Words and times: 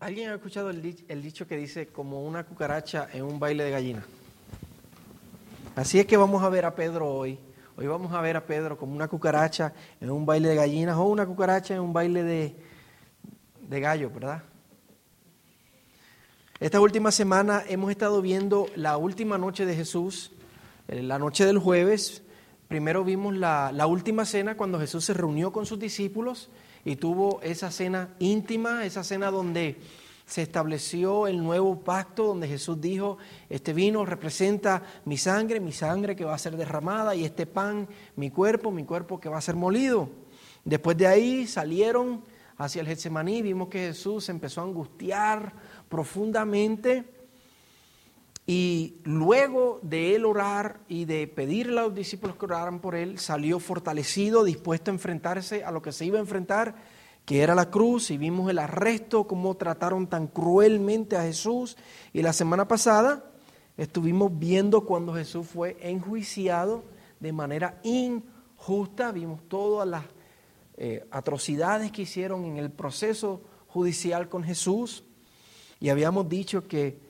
¿Alguien 0.00 0.30
ha 0.30 0.36
escuchado 0.36 0.70
el, 0.70 0.80
dicho 0.80 1.46
que 1.46 1.58
dice 1.58 1.88
como 1.88 2.22
una 2.22 2.44
cucaracha 2.44 3.08
en 3.12 3.22
un 3.22 3.38
baile 3.38 3.64
de 3.64 3.70
gallina? 3.70 4.02
Así 5.76 6.00
es 6.00 6.06
que 6.06 6.16
vamos 6.16 6.42
a 6.42 6.48
ver 6.48 6.64
a 6.64 6.74
Pedro 6.74 7.06
hoy. 7.06 7.38
Hoy 7.76 7.86
vamos 7.86 8.10
a 8.14 8.22
ver 8.22 8.34
a 8.38 8.46
Pedro 8.46 8.78
como 8.78 8.96
una 8.96 9.08
cucaracha 9.08 9.74
en 10.00 10.10
un 10.10 10.24
baile 10.24 10.48
de 10.48 10.54
gallinas 10.54 10.96
o 10.96 11.02
una 11.02 11.26
cucaracha 11.26 11.74
en 11.74 11.80
un 11.80 11.92
baile 11.92 12.22
de, 12.22 12.56
de 13.60 13.80
gallo, 13.80 14.08
¿verdad? 14.08 14.42
Esta 16.60 16.80
última 16.80 17.12
semana 17.12 17.62
hemos 17.68 17.90
estado 17.90 18.22
viendo 18.22 18.68
la 18.76 18.96
última 18.96 19.36
noche 19.36 19.66
de 19.66 19.76
Jesús, 19.76 20.32
eh, 20.88 21.02
la 21.02 21.18
noche 21.18 21.44
del 21.44 21.58
jueves. 21.58 22.22
Primero 22.68 23.04
vimos 23.04 23.36
la, 23.36 23.70
la 23.70 23.86
última 23.86 24.24
cena 24.24 24.56
cuando 24.56 24.80
Jesús 24.80 25.04
se 25.04 25.12
reunió 25.12 25.52
con 25.52 25.66
sus 25.66 25.78
discípulos 25.78 26.48
y 26.84 26.96
tuvo 26.96 27.40
esa 27.42 27.70
cena 27.70 28.14
íntima, 28.18 28.84
esa 28.84 29.04
cena 29.04 29.30
donde 29.30 29.76
se 30.26 30.42
estableció 30.42 31.26
el 31.26 31.42
nuevo 31.42 31.80
pacto, 31.80 32.26
donde 32.26 32.46
Jesús 32.46 32.80
dijo, 32.80 33.18
este 33.48 33.72
vino 33.72 34.06
representa 34.06 34.82
mi 35.04 35.16
sangre, 35.16 35.58
mi 35.58 35.72
sangre 35.72 36.14
que 36.14 36.24
va 36.24 36.34
a 36.34 36.38
ser 36.38 36.56
derramada, 36.56 37.16
y 37.16 37.24
este 37.24 37.46
pan, 37.46 37.88
mi 38.16 38.30
cuerpo, 38.30 38.70
mi 38.70 38.84
cuerpo 38.84 39.18
que 39.18 39.28
va 39.28 39.38
a 39.38 39.42
ser 39.42 39.56
molido. 39.56 40.08
Después 40.64 40.96
de 40.96 41.08
ahí 41.08 41.46
salieron 41.48 42.22
hacia 42.58 42.80
el 42.80 42.86
Getsemaní, 42.86 43.42
vimos 43.42 43.68
que 43.68 43.88
Jesús 43.88 44.24
se 44.24 44.32
empezó 44.32 44.60
a 44.60 44.64
angustiar 44.64 45.52
profundamente 45.88 47.04
y 48.52 48.96
luego 49.04 49.78
de 49.80 50.16
él 50.16 50.24
orar 50.24 50.80
y 50.88 51.04
de 51.04 51.28
pedirle 51.28 51.78
a 51.78 51.84
los 51.84 51.94
discípulos 51.94 52.34
que 52.34 52.46
oraran 52.46 52.80
por 52.80 52.96
él, 52.96 53.20
salió 53.20 53.60
fortalecido, 53.60 54.42
dispuesto 54.42 54.90
a 54.90 54.94
enfrentarse 54.94 55.62
a 55.62 55.70
lo 55.70 55.82
que 55.82 55.92
se 55.92 56.04
iba 56.04 56.18
a 56.18 56.20
enfrentar, 56.20 56.74
que 57.24 57.42
era 57.42 57.54
la 57.54 57.70
cruz, 57.70 58.10
y 58.10 58.18
vimos 58.18 58.50
el 58.50 58.58
arresto, 58.58 59.28
cómo 59.28 59.56
trataron 59.56 60.08
tan 60.08 60.26
cruelmente 60.26 61.16
a 61.16 61.22
Jesús. 61.22 61.76
Y 62.12 62.22
la 62.22 62.32
semana 62.32 62.66
pasada 62.66 63.24
estuvimos 63.76 64.36
viendo 64.36 64.84
cuando 64.84 65.14
Jesús 65.14 65.46
fue 65.46 65.76
enjuiciado 65.80 66.82
de 67.20 67.32
manera 67.32 67.78
injusta, 67.84 69.12
vimos 69.12 69.42
todas 69.46 69.86
las 69.86 70.02
eh, 70.76 71.06
atrocidades 71.12 71.92
que 71.92 72.02
hicieron 72.02 72.46
en 72.46 72.56
el 72.56 72.72
proceso 72.72 73.42
judicial 73.68 74.28
con 74.28 74.42
Jesús, 74.42 75.04
y 75.78 75.90
habíamos 75.90 76.28
dicho 76.28 76.66
que 76.66 77.09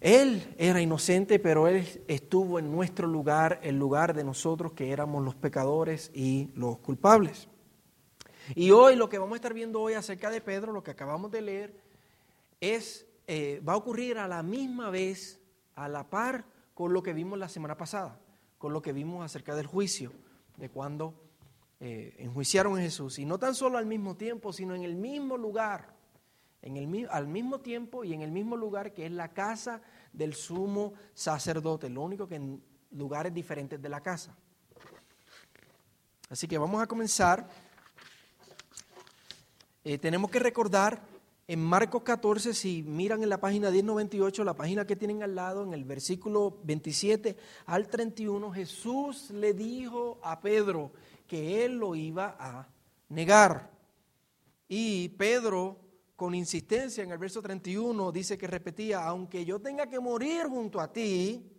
él 0.00 0.54
era 0.56 0.80
inocente, 0.80 1.38
pero 1.38 1.68
Él 1.68 1.86
estuvo 2.08 2.58
en 2.58 2.72
nuestro 2.72 3.06
lugar, 3.06 3.60
el 3.62 3.78
lugar 3.78 4.14
de 4.14 4.24
nosotros 4.24 4.72
que 4.72 4.92
éramos 4.92 5.22
los 5.22 5.34
pecadores 5.34 6.10
y 6.14 6.50
los 6.54 6.78
culpables. 6.78 7.48
Y 8.54 8.70
hoy 8.70 8.96
lo 8.96 9.10
que 9.10 9.18
vamos 9.18 9.34
a 9.34 9.36
estar 9.36 9.52
viendo 9.52 9.80
hoy 9.80 9.92
acerca 9.92 10.30
de 10.30 10.40
Pedro, 10.40 10.72
lo 10.72 10.82
que 10.82 10.90
acabamos 10.90 11.30
de 11.30 11.42
leer, 11.42 11.74
es, 12.60 13.06
eh, 13.26 13.62
va 13.66 13.74
a 13.74 13.76
ocurrir 13.76 14.16
a 14.16 14.26
la 14.26 14.42
misma 14.42 14.88
vez, 14.88 15.38
a 15.74 15.86
la 15.86 16.08
par 16.08 16.46
con 16.72 16.94
lo 16.94 17.02
que 17.02 17.12
vimos 17.12 17.38
la 17.38 17.50
semana 17.50 17.76
pasada, 17.76 18.18
con 18.56 18.72
lo 18.72 18.80
que 18.80 18.94
vimos 18.94 19.22
acerca 19.22 19.54
del 19.54 19.66
juicio, 19.66 20.12
de 20.56 20.70
cuando 20.70 21.14
eh, 21.78 22.16
enjuiciaron 22.18 22.78
a 22.78 22.80
Jesús. 22.80 23.18
Y 23.18 23.26
no 23.26 23.38
tan 23.38 23.54
solo 23.54 23.76
al 23.76 23.86
mismo 23.86 24.16
tiempo, 24.16 24.50
sino 24.54 24.74
en 24.74 24.82
el 24.82 24.96
mismo 24.96 25.36
lugar 25.36 25.99
en 26.62 26.76
el, 26.76 27.08
al 27.10 27.26
mismo 27.26 27.60
tiempo 27.60 28.04
y 28.04 28.12
en 28.12 28.22
el 28.22 28.30
mismo 28.30 28.56
lugar 28.56 28.92
que 28.92 29.06
es 29.06 29.12
la 29.12 29.28
casa 29.28 29.80
del 30.12 30.34
sumo 30.34 30.94
sacerdote, 31.14 31.88
lo 31.88 32.02
único 32.02 32.28
que 32.28 32.36
en 32.36 32.62
lugares 32.92 33.32
diferentes 33.32 33.80
de 33.80 33.88
la 33.88 34.00
casa. 34.00 34.36
Así 36.28 36.46
que 36.46 36.58
vamos 36.58 36.82
a 36.82 36.86
comenzar. 36.86 37.48
Eh, 39.82 39.98
tenemos 39.98 40.30
que 40.30 40.38
recordar 40.38 41.02
en 41.48 41.64
Marcos 41.64 42.04
14, 42.04 42.54
si 42.54 42.84
miran 42.84 43.24
en 43.24 43.28
la 43.28 43.40
página 43.40 43.70
1098, 43.70 44.44
la 44.44 44.54
página 44.54 44.86
que 44.86 44.94
tienen 44.94 45.24
al 45.24 45.34
lado, 45.34 45.64
en 45.64 45.74
el 45.74 45.84
versículo 45.84 46.58
27 46.62 47.36
al 47.66 47.88
31, 47.88 48.52
Jesús 48.52 49.30
le 49.30 49.52
dijo 49.52 50.20
a 50.22 50.40
Pedro 50.40 50.92
que 51.26 51.64
él 51.64 51.78
lo 51.78 51.96
iba 51.96 52.36
a 52.38 52.68
negar. 53.08 53.70
Y 54.68 55.08
Pedro 55.08 55.89
con 56.20 56.34
insistencia 56.34 57.02
en 57.02 57.10
el 57.12 57.16
verso 57.16 57.40
31 57.40 58.12
dice 58.12 58.36
que 58.36 58.46
repetía, 58.46 59.06
aunque 59.06 59.42
yo 59.42 59.58
tenga 59.58 59.86
que 59.86 59.98
morir 59.98 60.48
junto 60.48 60.78
a 60.78 60.92
ti, 60.92 61.50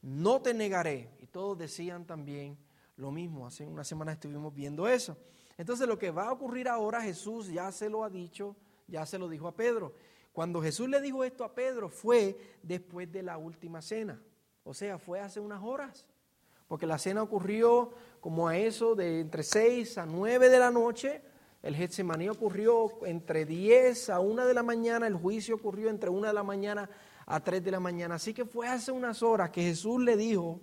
no 0.00 0.40
te 0.40 0.54
negaré. 0.54 1.10
Y 1.18 1.26
todos 1.26 1.58
decían 1.58 2.06
también 2.06 2.56
lo 2.94 3.10
mismo. 3.10 3.48
Hace 3.48 3.66
una 3.66 3.82
semana 3.82 4.12
estuvimos 4.12 4.54
viendo 4.54 4.86
eso. 4.86 5.16
Entonces 5.56 5.88
lo 5.88 5.98
que 5.98 6.12
va 6.12 6.28
a 6.28 6.32
ocurrir 6.32 6.68
ahora, 6.68 7.02
Jesús 7.02 7.48
ya 7.48 7.72
se 7.72 7.90
lo 7.90 8.04
ha 8.04 8.10
dicho, 8.10 8.54
ya 8.86 9.04
se 9.04 9.18
lo 9.18 9.28
dijo 9.28 9.48
a 9.48 9.56
Pedro. 9.56 9.92
Cuando 10.32 10.62
Jesús 10.62 10.88
le 10.88 11.00
dijo 11.00 11.24
esto 11.24 11.42
a 11.42 11.52
Pedro 11.52 11.88
fue 11.88 12.38
después 12.62 13.10
de 13.10 13.24
la 13.24 13.38
última 13.38 13.82
cena. 13.82 14.22
O 14.62 14.72
sea, 14.72 15.00
fue 15.00 15.18
hace 15.18 15.40
unas 15.40 15.64
horas. 15.64 16.06
Porque 16.68 16.86
la 16.86 16.96
cena 16.96 17.24
ocurrió 17.24 17.90
como 18.20 18.46
a 18.46 18.56
eso 18.56 18.94
de 18.94 19.18
entre 19.18 19.42
6 19.42 19.98
a 19.98 20.06
9 20.06 20.48
de 20.48 20.58
la 20.60 20.70
noche 20.70 21.22
el 21.62 21.74
Getsemaní 21.74 22.28
ocurrió 22.28 23.04
entre 23.04 23.44
10 23.44 24.10
a 24.10 24.20
1 24.20 24.46
de 24.46 24.54
la 24.54 24.62
mañana, 24.62 25.06
el 25.06 25.14
juicio 25.14 25.56
ocurrió 25.56 25.90
entre 25.90 26.08
1 26.08 26.28
de 26.28 26.32
la 26.32 26.44
mañana 26.44 26.88
a 27.26 27.40
3 27.40 27.64
de 27.64 27.70
la 27.70 27.80
mañana. 27.80 28.14
Así 28.14 28.32
que 28.32 28.44
fue 28.44 28.68
hace 28.68 28.92
unas 28.92 29.22
horas 29.22 29.50
que 29.50 29.62
Jesús 29.62 30.00
le 30.02 30.16
dijo 30.16 30.60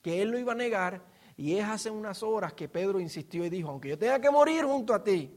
que 0.00 0.22
él 0.22 0.30
lo 0.30 0.38
iba 0.38 0.52
a 0.52 0.56
negar 0.56 1.02
y 1.36 1.56
es 1.56 1.64
hace 1.64 1.90
unas 1.90 2.22
horas 2.22 2.54
que 2.54 2.68
Pedro 2.68 2.98
insistió 2.98 3.44
y 3.44 3.50
dijo, 3.50 3.68
aunque 3.68 3.90
yo 3.90 3.98
tenga 3.98 4.20
que 4.20 4.30
morir 4.30 4.64
junto 4.64 4.94
a 4.94 5.04
ti, 5.04 5.32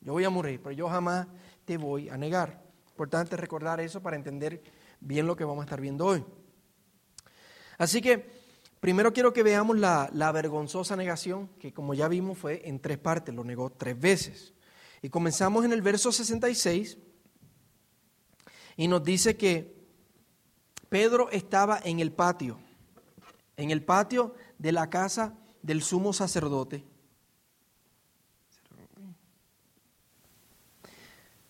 yo 0.00 0.12
voy 0.12 0.24
a 0.24 0.30
morir, 0.30 0.60
pero 0.62 0.72
yo 0.72 0.88
jamás 0.88 1.26
te 1.64 1.76
voy 1.76 2.08
a 2.08 2.16
negar. 2.16 2.62
Importante 2.90 3.36
recordar 3.36 3.80
eso 3.80 4.02
para 4.02 4.16
entender 4.16 4.62
bien 4.98 5.26
lo 5.26 5.36
que 5.36 5.44
vamos 5.44 5.62
a 5.62 5.66
estar 5.66 5.80
viendo 5.80 6.06
hoy. 6.06 6.24
Así 7.76 8.00
que 8.00 8.37
Primero 8.80 9.12
quiero 9.12 9.32
que 9.32 9.42
veamos 9.42 9.76
la, 9.76 10.32
vergonzosa 10.32 10.94
negación, 10.94 11.48
que 11.58 11.72
como 11.72 11.94
ya 11.94 12.06
vimos 12.06 12.38
fue 12.38 12.62
en 12.68 12.78
tres 12.78 12.98
partes, 12.98 13.34
lo 13.34 13.42
negó 13.42 13.70
tres 13.70 13.98
veces. 13.98 14.54
Y 15.02 15.08
comenzamos 15.08 15.64
en 15.64 15.72
el 15.72 15.82
verso 15.82 16.12
66 16.12 16.98
y 18.76 18.86
nos 18.86 19.02
dice 19.02 19.36
que 19.36 19.76
Pedro 20.88 21.28
estaba 21.30 21.80
en 21.82 21.98
el 21.98 22.12
patio, 22.12 22.58
en 23.56 23.72
el 23.72 23.82
patio 23.82 24.34
de 24.58 24.72
la 24.72 24.88
casa 24.88 25.34
del 25.62 25.82
sumo 25.82 26.12
sacerdote. 26.12 26.84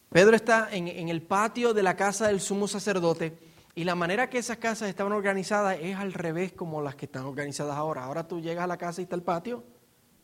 Pedro 0.08 0.34
está 0.34 0.70
en, 0.72 0.88
en 0.88 1.10
el 1.10 1.20
patio 1.20 1.74
de 1.74 1.82
la 1.82 1.94
casa 1.94 2.28
del 2.28 2.40
sumo 2.40 2.66
sacerdote 2.66 3.47
y 3.78 3.84
la 3.84 3.94
manera 3.94 4.28
que 4.28 4.38
esas 4.38 4.56
casas 4.56 4.88
estaban 4.88 5.12
organizadas 5.12 5.78
es 5.80 5.94
al 5.94 6.12
revés 6.12 6.52
como 6.52 6.82
las 6.82 6.96
que 6.96 7.04
están 7.04 7.26
organizadas 7.26 7.76
ahora. 7.76 8.02
Ahora 8.02 8.26
tú 8.26 8.40
llegas 8.40 8.64
a 8.64 8.66
la 8.66 8.76
casa 8.76 9.00
y 9.00 9.04
está 9.04 9.14
el 9.14 9.22
patio, 9.22 9.62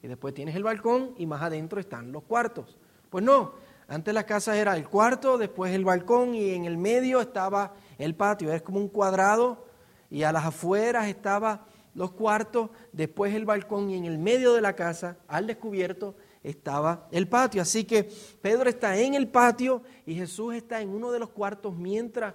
y 0.02 0.08
después 0.08 0.34
tienes 0.34 0.56
el 0.56 0.64
balcón 0.64 1.14
y 1.18 1.26
más 1.26 1.40
adentro 1.40 1.78
están 1.78 2.10
los 2.10 2.24
cuartos. 2.24 2.76
Pues 3.10 3.22
no, 3.22 3.52
antes 3.86 4.12
la 4.12 4.26
casa 4.26 4.56
era 4.56 4.76
el 4.76 4.88
cuarto, 4.88 5.38
después 5.38 5.72
el 5.72 5.84
balcón 5.84 6.34
y 6.34 6.50
en 6.50 6.64
el 6.64 6.76
medio 6.78 7.20
estaba 7.20 7.74
el 7.96 8.16
patio. 8.16 8.52
Es 8.52 8.60
como 8.62 8.80
un 8.80 8.88
cuadrado 8.88 9.64
y 10.10 10.24
a 10.24 10.32
las 10.32 10.46
afueras 10.46 11.06
estaba 11.06 11.64
los 11.94 12.10
cuartos, 12.10 12.70
después 12.90 13.36
el 13.36 13.44
balcón 13.44 13.88
y 13.88 13.96
en 13.96 14.06
el 14.06 14.18
medio 14.18 14.52
de 14.54 14.62
la 14.62 14.72
casa, 14.72 15.16
al 15.28 15.46
descubierto, 15.46 16.16
estaba 16.44 17.08
el 17.10 17.26
patio. 17.26 17.62
Así 17.62 17.84
que 17.84 18.04
Pedro 18.40 18.68
está 18.68 18.96
en 18.96 19.14
el 19.14 19.28
patio 19.28 19.82
y 20.06 20.14
Jesús 20.14 20.54
está 20.54 20.80
en 20.80 20.90
uno 20.90 21.10
de 21.10 21.18
los 21.18 21.30
cuartos 21.30 21.74
mientras 21.74 22.34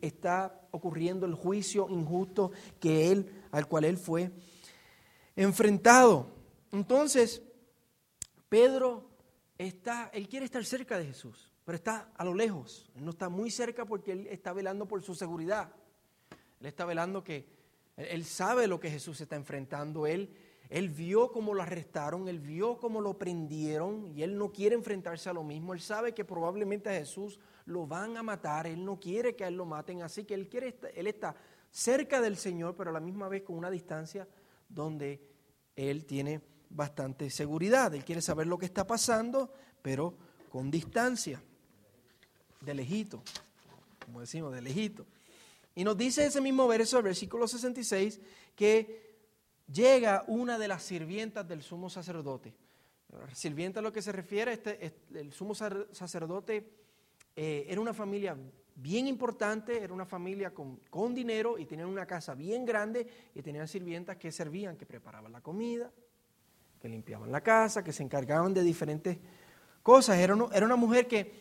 está 0.00 0.58
ocurriendo 0.70 1.26
el 1.26 1.34
juicio 1.34 1.86
injusto 1.90 2.52
que 2.78 3.10
él, 3.10 3.30
al 3.50 3.66
cual 3.66 3.84
él 3.84 3.98
fue 3.98 4.30
enfrentado. 5.36 6.28
Entonces, 6.72 7.42
Pedro 8.48 9.10
está, 9.58 10.10
él 10.14 10.28
quiere 10.28 10.46
estar 10.46 10.64
cerca 10.64 10.96
de 10.96 11.06
Jesús, 11.06 11.50
pero 11.64 11.76
está 11.76 12.12
a 12.16 12.24
lo 12.24 12.34
lejos. 12.34 12.88
Él 12.94 13.04
no 13.04 13.10
está 13.10 13.28
muy 13.28 13.50
cerca 13.50 13.84
porque 13.84 14.12
él 14.12 14.26
está 14.28 14.52
velando 14.52 14.86
por 14.86 15.02
su 15.02 15.14
seguridad. 15.14 15.72
Él 16.60 16.66
está 16.66 16.84
velando 16.84 17.24
que 17.24 17.46
él 17.96 18.24
sabe 18.24 18.68
lo 18.68 18.78
que 18.78 18.90
Jesús 18.90 19.20
está 19.20 19.34
enfrentando. 19.34 20.06
Él 20.06 20.30
él 20.70 20.88
vio 20.88 21.32
cómo 21.32 21.52
lo 21.52 21.62
arrestaron, 21.62 22.28
él 22.28 22.38
vio 22.38 22.78
cómo 22.78 23.00
lo 23.00 23.18
prendieron 23.18 24.06
y 24.16 24.22
él 24.22 24.38
no 24.38 24.52
quiere 24.52 24.76
enfrentarse 24.76 25.28
a 25.28 25.32
lo 25.32 25.42
mismo. 25.42 25.74
Él 25.74 25.80
sabe 25.80 26.14
que 26.14 26.24
probablemente 26.24 26.88
a 26.88 26.92
Jesús 26.92 27.40
lo 27.66 27.88
van 27.88 28.16
a 28.16 28.22
matar, 28.22 28.68
él 28.68 28.84
no 28.84 29.00
quiere 29.00 29.34
que 29.34 29.44
a 29.44 29.48
él 29.48 29.56
lo 29.56 29.66
maten, 29.66 30.02
así 30.02 30.24
que 30.24 30.34
él, 30.34 30.48
quiere, 30.48 30.78
él 30.94 31.08
está 31.08 31.34
cerca 31.72 32.20
del 32.20 32.36
Señor, 32.36 32.76
pero 32.76 32.90
a 32.90 32.92
la 32.92 33.00
misma 33.00 33.28
vez 33.28 33.42
con 33.42 33.56
una 33.56 33.68
distancia 33.68 34.28
donde 34.68 35.20
él 35.74 36.06
tiene 36.06 36.40
bastante 36.70 37.30
seguridad. 37.30 37.92
Él 37.92 38.04
quiere 38.04 38.22
saber 38.22 38.46
lo 38.46 38.56
que 38.56 38.66
está 38.66 38.86
pasando, 38.86 39.52
pero 39.82 40.14
con 40.50 40.70
distancia, 40.70 41.42
de 42.60 42.74
lejito, 42.74 43.22
como 44.04 44.20
decimos, 44.20 44.54
de 44.54 44.62
lejito. 44.62 45.06
Y 45.74 45.82
nos 45.82 45.96
dice 45.96 46.26
ese 46.26 46.40
mismo 46.40 46.68
verso, 46.68 46.98
el 46.98 47.04
versículo 47.04 47.48
66, 47.48 48.20
que 48.54 49.09
llega 49.72 50.24
una 50.26 50.58
de 50.58 50.68
las 50.68 50.82
sirvientas 50.82 51.46
del 51.46 51.62
sumo 51.62 51.90
sacerdote. 51.90 52.54
Sirvienta 53.32 53.80
a 53.80 53.82
lo 53.82 53.92
que 53.92 54.02
se 54.02 54.12
refiere, 54.12 54.52
este, 54.52 54.94
el 55.14 55.32
sumo 55.32 55.54
sacerdote 55.54 56.70
eh, 57.34 57.66
era 57.68 57.80
una 57.80 57.92
familia 57.92 58.36
bien 58.76 59.08
importante, 59.08 59.82
era 59.82 59.92
una 59.92 60.06
familia 60.06 60.54
con, 60.54 60.76
con, 60.90 61.14
dinero 61.14 61.58
y 61.58 61.66
tenían 61.66 61.88
una 61.88 62.06
casa 62.06 62.34
bien 62.34 62.64
grande 62.64 63.06
y 63.34 63.42
tenían 63.42 63.66
sirvientas 63.66 64.16
que 64.16 64.30
servían, 64.30 64.76
que 64.76 64.86
preparaban 64.86 65.32
la 65.32 65.40
comida, 65.40 65.90
que 66.80 66.88
limpiaban 66.88 67.32
la 67.32 67.42
casa, 67.42 67.82
que 67.82 67.92
se 67.92 68.02
encargaban 68.02 68.54
de 68.54 68.62
diferentes 68.62 69.18
cosas. 69.82 70.18
Era, 70.18 70.36
era 70.52 70.66
una 70.66 70.76
mujer 70.76 71.08
que, 71.08 71.32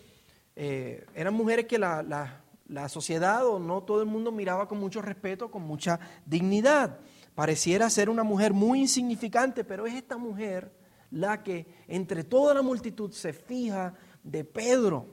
eh, 0.55 1.05
eran 1.13 1.35
mujeres 1.35 1.65
que 1.65 1.77
la, 1.77 2.01
la, 2.01 2.43
la 2.67 2.89
sociedad 2.89 3.45
o 3.45 3.59
no 3.59 3.83
todo 3.83 4.01
el 4.01 4.07
mundo 4.07 4.31
miraba 4.31 4.67
con 4.67 4.79
mucho 4.79 5.01
respeto, 5.01 5.51
con 5.51 5.61
mucha 5.61 5.99
dignidad. 6.25 6.99
Pareciera 7.39 7.89
ser 7.89 8.09
una 8.09 8.23
mujer 8.23 8.51
muy 8.51 8.81
insignificante, 8.81 9.63
pero 9.63 9.87
es 9.87 9.93
esta 9.93 10.17
mujer 10.17 10.73
la 11.09 11.41
que 11.41 11.67
entre 11.87 12.25
toda 12.25 12.53
la 12.53 12.61
multitud 12.61 13.13
se 13.13 13.31
fija 13.31 13.93
de 14.21 14.43
Pedro 14.43 15.05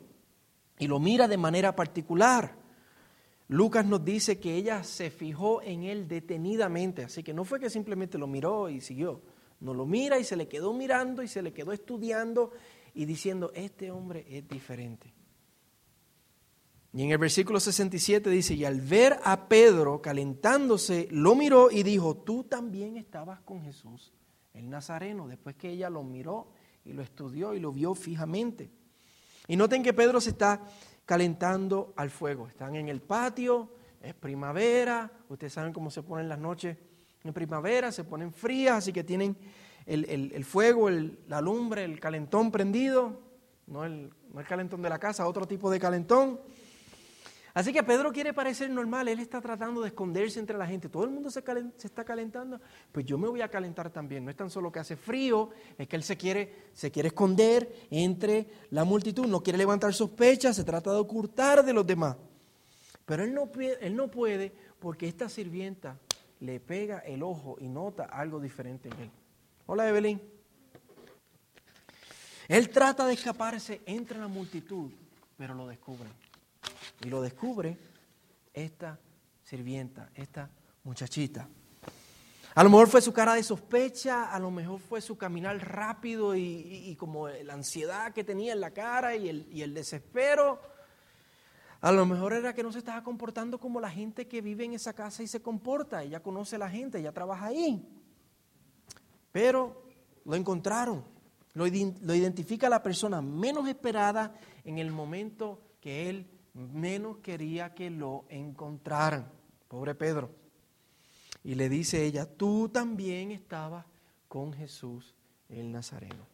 y 0.77 0.89
lo 0.89 0.99
mira 0.99 1.29
de 1.29 1.37
manera 1.37 1.77
particular. 1.77 2.57
Lucas 3.47 3.87
nos 3.87 4.05
dice 4.05 4.41
que 4.41 4.57
ella 4.57 4.83
se 4.83 5.13
fijó 5.13 5.63
en 5.63 5.85
él 5.85 6.09
detenidamente, 6.09 7.05
así 7.05 7.23
que 7.23 7.33
no 7.33 7.45
fue 7.45 7.61
que 7.61 7.71
simplemente 7.71 8.19
lo 8.19 8.27
miró 8.27 8.69
y 8.71 8.81
siguió, 8.81 9.23
no 9.61 9.73
lo 9.73 9.87
mira 9.87 10.19
y 10.19 10.25
se 10.25 10.35
le 10.35 10.49
quedó 10.49 10.75
mirando 10.75 11.23
y 11.23 11.29
se 11.29 11.43
le 11.43 11.53
quedó 11.53 11.71
estudiando 11.71 12.51
y 12.93 13.05
diciendo, 13.05 13.53
este 13.55 13.93
hombre 13.93 14.27
es 14.29 14.49
diferente. 14.49 15.15
Y 16.97 17.03
en 17.03 17.11
el 17.11 17.19
versículo 17.19 17.61
67 17.61 18.31
dice, 18.31 18.55
y 18.55 18.65
al 18.65 18.81
ver 18.81 19.19
a 19.23 19.51
Pedro 19.51 20.01
calentándose, 20.01 21.09
lo 21.11 21.35
miró 21.35 21.71
y 21.71 21.83
dijo, 21.83 22.17
tú 22.17 22.45
también 22.45 22.97
estabas 22.97 23.43
con 23.43 23.63
Jesús, 23.63 24.15
el 24.55 24.71
Nazareno, 24.71 25.29
después 25.29 25.57
que 25.57 25.69
ella 25.69 25.91
lo 25.91 26.03
miró 26.03 26.49
y 26.87 26.95
lo 26.95 27.03
estudió 27.03 27.53
y 27.53 27.61
lo 27.61 27.71
vio 27.71 27.95
fijamente. 27.95 28.71
Y 29.47 29.57
noten 29.57 29.83
que 29.83 29.93
Pedro 29.93 30.23
se 30.23 30.31
está 30.31 30.63
calentando 31.05 31.93
al 31.97 32.09
fuego. 32.09 32.49
Están 32.49 32.77
en 32.77 32.89
el 32.89 33.03
patio, 33.03 33.75
es 34.01 34.15
primavera, 34.15 35.13
ustedes 35.29 35.53
saben 35.53 35.75
cómo 35.75 35.91
se 35.91 36.03
ponen 36.03 36.31
las 36.31 36.39
noches 36.39 36.79
en 37.23 37.35
primavera, 37.35 37.93
se 37.93 38.05
ponen 38.05 38.33
frías, 38.33 38.79
así 38.79 38.95
que 38.95 39.05
tienen 39.05 39.37
el, 39.85 40.45
fuego, 40.47 40.89
la 40.89 41.43
lumbre, 41.43 41.85
el 41.85 42.01
calentón 42.01 42.51
prendido, 42.51 43.21
no 43.67 43.85
el, 43.85 44.11
no 44.33 44.41
el 44.41 44.47
calentón 44.47 44.81
de 44.81 44.89
la 44.89 44.99
casa, 44.99 45.29
otro 45.29 45.47
tipo 45.47 45.71
de 45.71 45.79
calentón. 45.79 46.41
Así 47.57 47.73
que 47.73 47.83
Pedro 47.83 48.13
quiere 48.13 48.35
parecer 48.35 48.69
normal, 48.69 49.09
él 49.09 49.19
está 49.19 49.41
tratando 49.41 49.81
de 49.81 49.89
esconderse 49.89 50.39
entre 50.39 50.59
la 50.59 50.67
gente. 50.67 50.91
Todo 50.91 51.05
el 51.05 51.11
mundo 51.11 51.31
se, 51.31 51.43
está 51.83 52.05
calentando, 52.05 52.61
pues 52.93 53.07
yo 53.07 53.17
me 53.17 53.29
voy 53.29 53.41
a 53.41 53.49
calentar 53.49 53.89
también. 53.89 54.27
No 54.27 54.31
es 54.31 54.37
tan 54.37 54.51
solo 54.51 54.71
que 54.71 54.79
hace 54.79 54.95
frío, 54.95 55.49
es 55.79 55.89
que 55.89 55.97
él 55.97 56.03
se 56.03 56.19
quiere, 56.19 56.67
se 56.75 56.91
quiere 56.91 57.07
esconder 57.07 57.87
entre 57.91 58.47
la 58.69 58.85
multitud, 58.85 59.27
no 59.27 59.43
quiere 59.43 59.57
levantar 59.57 59.95
sospechas, 59.95 60.55
se 60.55 60.65
trata 60.65 60.93
de 60.93 60.99
ocultar 60.99 61.65
de 61.65 61.73
los 61.73 61.87
demás. 61.87 62.19
Pero 63.07 63.25
él 63.25 63.33
no, 63.33 63.51
él 63.59 63.97
no 63.97 64.09
puede 64.09 64.53
porque 64.79 65.09
esta 65.09 65.31
sirvienta 65.31 65.99
le 66.41 66.61
pega 66.61 66.99
el 66.99 67.23
ojo 67.23 67.57
y 67.59 67.69
nota 67.69 68.05
algo 68.05 68.39
diferente 68.39 68.91
en 68.91 69.01
él. 69.01 69.11
Hola 69.65 69.89
Evelyn. 69.89 70.21
Él 72.49 72.69
trata 72.69 73.07
de 73.07 73.15
escaparse 73.15 73.81
entre 73.87 74.19
la 74.19 74.29
multitud, 74.29 74.91
pero 75.39 75.55
lo 75.55 75.67
descubren. 75.67 76.26
Y 77.05 77.09
lo 77.09 77.21
descubre 77.23 77.77
esta 78.53 78.99
sirvienta, 79.43 80.11
esta 80.15 80.51
muchachita. 80.85 81.49
A 82.55 82.65
lo 82.65 82.71
mejor 82.71 82.89
fue 82.89 83.03
su 83.03 83.13
cara 83.13 83.35
de 83.35 83.43
sospecha, 83.43 84.33
a 84.33 84.39
lo 84.39 84.51
mejor 84.51 84.81
fue 84.81 85.03
su 85.03 85.19
caminar 85.19 85.59
rápido 85.59 86.35
y, 86.35 86.97
como 86.99 87.29
la 87.29 87.53
ansiedad 87.53 88.15
que 88.15 88.25
tenía 88.25 88.55
en 88.55 88.61
la 88.61 88.71
cara 88.71 89.15
y 89.15 89.29
el, 89.29 89.75
desespero. 89.75 90.59
A 91.83 91.93
lo 91.93 92.07
mejor 92.07 92.33
era 92.33 92.55
que 92.55 92.63
no 92.63 92.73
se 92.73 92.79
estaba 92.79 93.03
comportando 93.03 93.61
como 93.61 93.79
la 93.79 93.91
gente 93.91 94.27
que 94.27 94.41
vive 94.41 94.65
en 94.65 94.73
esa 94.73 94.95
casa 94.95 95.23
y 95.23 95.27
se 95.27 95.43
comporta. 95.43 96.03
Ella 96.03 96.23
conoce 96.23 96.57
a 96.57 96.61
la 96.61 96.71
gente, 96.71 96.99
ella 96.99 97.13
trabaja 97.13 97.45
ahí. 97.45 97.87
Pero 99.33 99.85
lo 100.25 100.35
encontraron. 100.35 101.05
Lo 101.53 101.67
identifica 101.67 102.71
la 102.71 102.83
persona 102.83 103.21
menos 103.21 103.69
esperada 103.69 104.35
en 104.65 104.79
el 104.79 104.91
momento 104.93 105.61
que 105.81 106.09
él 106.09 106.27
menos 106.57 107.19
quería 107.19 107.75
que 107.75 107.91
lo 107.91 108.25
encontraran. 108.29 109.31
Pobre 109.69 109.95
Pedro. 109.95 110.31
Y 111.45 111.55
le 111.55 111.69
dice 111.69 112.05
ella, 112.05 112.27
tú 112.27 112.69
también 112.69 113.31
estabas 113.31 113.85
con 114.29 114.53
Jesús 114.53 115.15
el 115.49 115.71
Nazareno. 115.71 116.27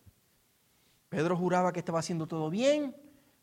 Pedro 1.08 1.36
juraba 1.36 1.72
que 1.72 1.80
estaba 1.80 1.98
haciendo 1.98 2.26
todo 2.26 2.48
bien, 2.48 2.96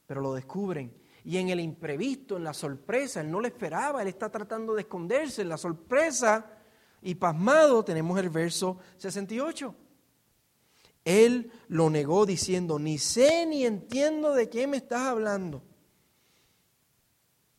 pero 0.08 0.22
lo 0.22 0.34
descubren. 0.34 0.92
Y 1.24 1.38
en 1.38 1.50
el 1.50 1.60
imprevisto, 1.60 2.38
en 2.38 2.44
la 2.44 2.54
sorpresa, 2.54 3.22
él 3.22 3.30
no 3.30 3.42
le 3.42 3.50
esperaba, 3.50 4.02
él 4.02 4.08
está 4.08 4.32
tratando 4.32 4.74
de 4.74 4.82
esconderse. 4.82 5.44
En 5.44 5.50
la 5.50 5.58
sorpresa 5.58 6.58
y 7.02 7.16
pasmado 7.16 7.84
tenemos 7.84 8.18
el 8.20 8.30
verso 8.30 8.80
68. 8.98 9.76
Él 11.06 11.52
lo 11.68 11.90
negó 11.90 12.26
diciendo, 12.26 12.80
ni 12.80 12.98
sé 12.98 13.46
ni 13.46 13.66
entiendo 13.66 14.34
de 14.34 14.50
qué 14.50 14.66
me 14.66 14.78
estás 14.78 15.02
hablando. 15.02 15.62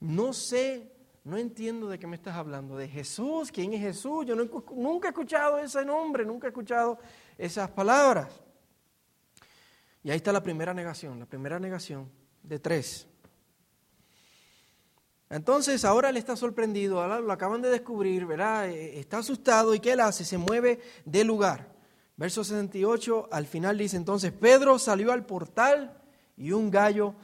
No 0.00 0.32
sé, 0.32 0.90
no 1.24 1.36
entiendo 1.36 1.88
de 1.88 1.98
qué 1.98 2.06
me 2.06 2.16
estás 2.16 2.34
hablando. 2.34 2.76
¿De 2.76 2.88
Jesús? 2.88 3.52
¿Quién 3.52 3.74
es 3.74 3.80
Jesús? 3.80 4.26
Yo 4.26 4.34
nunca 4.34 5.08
he 5.08 5.10
escuchado 5.10 5.58
ese 5.58 5.84
nombre, 5.84 6.24
nunca 6.24 6.46
he 6.46 6.50
escuchado 6.50 6.98
esas 7.36 7.70
palabras. 7.70 8.32
Y 10.02 10.10
ahí 10.10 10.16
está 10.16 10.32
la 10.32 10.42
primera 10.42 10.72
negación, 10.72 11.18
la 11.18 11.26
primera 11.26 11.60
negación 11.60 12.10
de 12.42 12.58
tres. 12.58 13.06
Entonces 15.28 15.84
ahora 15.84 16.08
él 16.08 16.16
está 16.16 16.34
sorprendido, 16.34 17.06
lo 17.20 17.32
acaban 17.32 17.62
de 17.62 17.70
descubrir, 17.70 18.26
¿verdad? 18.26 18.68
Eh, 18.68 18.98
está 18.98 19.18
asustado 19.18 19.74
y 19.74 19.80
¿qué 19.80 19.92
él 19.92 20.00
hace? 20.00 20.24
Se 20.24 20.38
mueve 20.38 20.80
del 21.04 21.28
lugar. 21.28 21.68
Verso 22.16 22.42
68, 22.42 23.28
al 23.30 23.46
final 23.46 23.78
dice 23.78 23.96
entonces, 23.96 24.32
Pedro 24.32 24.78
salió 24.78 25.12
al 25.12 25.24
portal 25.24 25.96
y 26.36 26.52
un 26.52 26.70
gallo 26.70 27.14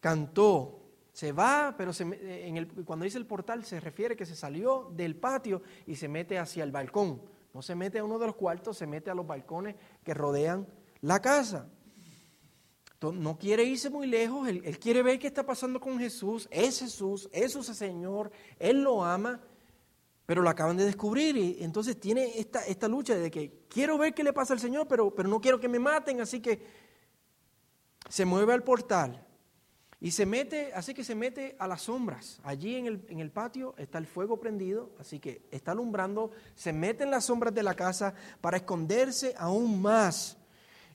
cantó. 0.00 0.81
Se 1.12 1.32
va, 1.32 1.74
pero 1.76 1.92
en 2.00 2.56
el, 2.56 2.68
cuando 2.84 3.04
dice 3.04 3.18
el 3.18 3.26
portal 3.26 3.64
se 3.64 3.80
refiere 3.80 4.16
que 4.16 4.24
se 4.24 4.34
salió 4.34 4.90
del 4.94 5.14
patio 5.14 5.62
y 5.86 5.96
se 5.96 6.08
mete 6.08 6.38
hacia 6.38 6.64
el 6.64 6.72
balcón. 6.72 7.20
No 7.52 7.60
se 7.60 7.74
mete 7.74 7.98
a 7.98 8.04
uno 8.04 8.18
de 8.18 8.26
los 8.26 8.34
cuartos, 8.34 8.78
se 8.78 8.86
mete 8.86 9.10
a 9.10 9.14
los 9.14 9.26
balcones 9.26 9.76
que 10.02 10.14
rodean 10.14 10.66
la 11.02 11.20
casa. 11.20 11.68
no 13.02 13.36
quiere 13.36 13.64
irse 13.64 13.90
muy 13.90 14.06
lejos, 14.06 14.48
él, 14.48 14.62
él, 14.64 14.78
quiere 14.78 15.02
ver 15.02 15.18
qué 15.18 15.26
está 15.26 15.44
pasando 15.44 15.80
con 15.80 15.98
Jesús. 15.98 16.48
Es 16.50 16.80
Jesús, 16.80 17.28
es 17.30 17.52
su 17.52 17.62
Señor, 17.62 18.30
Él 18.58 18.82
lo 18.82 19.04
ama, 19.04 19.38
pero 20.24 20.40
lo 20.40 20.48
acaban 20.48 20.78
de 20.78 20.86
descubrir 20.86 21.36
y 21.36 21.62
entonces 21.62 22.00
tiene 22.00 22.38
esta, 22.38 22.64
esta 22.64 22.88
lucha 22.88 23.14
de 23.16 23.30
que 23.30 23.66
quiero 23.68 23.98
ver 23.98 24.14
qué 24.14 24.24
le 24.24 24.32
pasa 24.32 24.54
al 24.54 24.60
Señor, 24.60 24.88
pero, 24.88 25.14
pero 25.14 25.28
no 25.28 25.42
quiero 25.42 25.60
que 25.60 25.68
me 25.68 25.78
maten, 25.78 26.22
así 26.22 26.40
que 26.40 26.64
se 28.08 28.24
mueve 28.24 28.54
al 28.54 28.62
portal 28.62 29.26
y 30.02 30.10
se 30.10 30.26
mete, 30.26 30.72
así 30.74 30.94
que 30.94 31.04
se 31.04 31.14
mete 31.14 31.54
a 31.60 31.68
las 31.68 31.82
sombras. 31.82 32.40
Allí 32.42 32.74
en 32.74 32.86
el, 32.86 33.06
en 33.08 33.20
el, 33.20 33.30
patio 33.30 33.72
está 33.78 33.98
el 33.98 34.06
fuego 34.08 34.40
prendido, 34.40 34.90
así 34.98 35.20
que 35.20 35.46
está 35.52 35.70
alumbrando, 35.70 36.32
se 36.56 36.72
mete 36.72 37.04
en 37.04 37.12
las 37.12 37.26
sombras 37.26 37.54
de 37.54 37.62
la 37.62 37.74
casa 37.74 38.12
para 38.40 38.56
esconderse 38.56 39.32
aún 39.38 39.80
más. 39.80 40.36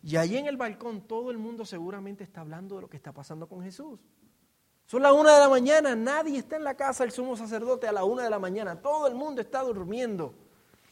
Y 0.03 0.17
allí 0.17 0.35
en 0.35 0.47
el 0.47 0.57
balcón 0.57 1.07
todo 1.07 1.31
el 1.31 1.37
mundo 1.37 1.65
seguramente 1.65 2.25
está 2.25 2.41
hablando 2.41 2.75
de 2.75 2.81
lo 2.81 2.89
que 2.89 2.97
está 2.97 3.13
pasando 3.13 3.47
con 3.47 3.63
Jesús. 3.63 3.97
Son 4.85 5.01
las 5.01 5.13
una 5.13 5.35
de 5.35 5.39
la 5.39 5.49
mañana, 5.49 5.95
nadie 5.95 6.39
está 6.39 6.57
en 6.57 6.65
la 6.65 6.75
casa 6.75 7.05
del 7.05 7.13
sumo 7.13 7.37
sacerdote 7.37 7.87
a 7.87 7.93
la 7.93 8.03
una 8.03 8.23
de 8.23 8.29
la 8.29 8.39
mañana, 8.39 8.81
todo 8.81 9.07
el 9.07 9.15
mundo 9.15 9.39
está 9.39 9.63
durmiendo. 9.63 10.33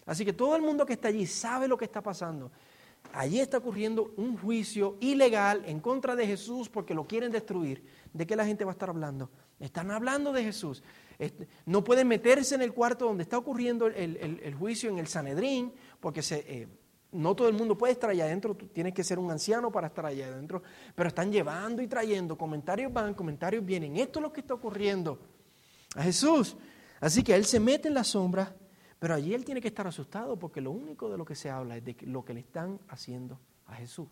Así 0.06 0.24
que 0.24 0.32
todo 0.32 0.56
el 0.56 0.62
mundo 0.62 0.86
que 0.86 0.94
está 0.94 1.10
allí 1.10 1.28
sabe 1.28 1.68
lo 1.68 1.76
que 1.76 1.84
está 1.84 2.02
pasando. 2.02 2.50
Allí 3.16 3.40
está 3.40 3.60
ocurriendo 3.60 4.14
un 4.18 4.38
juicio 4.38 4.98
ilegal 5.00 5.64
en 5.66 5.80
contra 5.80 6.18
de 6.18 6.28
Jesús 6.28 6.68
porque 6.68 6.94
lo 6.94 7.08
quieren 7.08 7.32
destruir. 7.32 7.82
¿De 8.12 8.28
qué 8.28 8.36
la 8.36 8.46
gente 8.46 8.66
va 8.66 8.72
a 8.72 8.74
estar 8.74 8.90
hablando? 8.90 9.30
Están 9.58 9.90
hablando 9.90 10.34
de 10.34 10.44
Jesús. 10.44 10.84
No 11.66 11.82
pueden 11.82 12.10
meterse 12.10 12.56
en 12.56 12.62
el 12.62 12.74
cuarto 12.74 13.06
donde 13.06 13.24
está 13.24 13.38
ocurriendo 13.38 13.88
el, 13.88 14.54
juicio 14.60 14.90
en 14.90 14.98
el 14.98 15.08
Sanedrín 15.08 15.72
porque 16.02 16.22
eh, 16.30 16.68
no 17.14 17.34
todo 17.38 17.48
el 17.48 17.54
mundo 17.54 17.78
puede 17.78 17.94
estar 17.94 18.10
allá 18.10 18.26
adentro. 18.26 18.54
Tú 18.54 18.68
tienes 18.68 18.94
que 18.94 19.04
ser 19.06 19.18
un 19.18 19.32
anciano 19.32 19.72
para 19.72 19.88
estar 19.88 20.06
allá 20.06 20.28
adentro. 20.28 20.62
Pero 20.94 21.08
están 21.08 21.32
llevando 21.32 21.82
y 21.82 21.88
trayendo. 21.88 22.38
Comentarios 22.38 22.92
van, 22.92 23.14
comentarios 23.14 23.66
vienen. 23.66 23.96
Esto 23.96 24.20
es 24.20 24.24
lo 24.24 24.34
que 24.34 24.42
está 24.42 24.56
ocurriendo 24.56 25.20
a 25.96 26.04
Jesús. 26.04 26.58
Así 27.00 27.24
que 27.24 27.34
él 27.34 27.46
se 27.46 27.62
mete 27.62 27.88
en 27.88 27.94
la 27.94 28.04
sombra 28.04 28.54
pero 29.06 29.14
allí 29.14 29.36
él 29.36 29.46
tiene 29.46 29.62
que 29.62 29.68
estar 29.68 29.86
asustado 29.86 30.36
porque 30.36 30.62
lo 30.62 30.72
único 30.72 31.12
de 31.12 31.16
lo 31.20 31.26
que 31.26 31.36
se 31.36 31.52
habla 31.52 31.78
es 31.78 31.86
de 31.86 31.96
lo 32.08 32.26
que 32.26 32.34
le 32.34 32.40
están 32.40 32.80
haciendo 32.88 33.40
a 33.68 33.76
Jesús. 33.76 34.08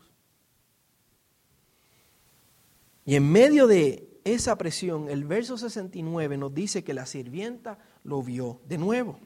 Y 3.03 3.15
en 3.15 3.27
medio 3.31 3.65
de 3.65 4.21
esa 4.23 4.55
presión, 4.55 5.09
el 5.09 5.23
verso 5.23 5.57
69 5.57 6.37
nos 6.37 6.53
dice 6.53 6.83
que 6.83 6.93
la 6.93 7.07
sirvienta 7.07 7.79
lo 8.03 8.21
vio 8.21 8.61
de 8.67 8.77
nuevo. 8.77 9.17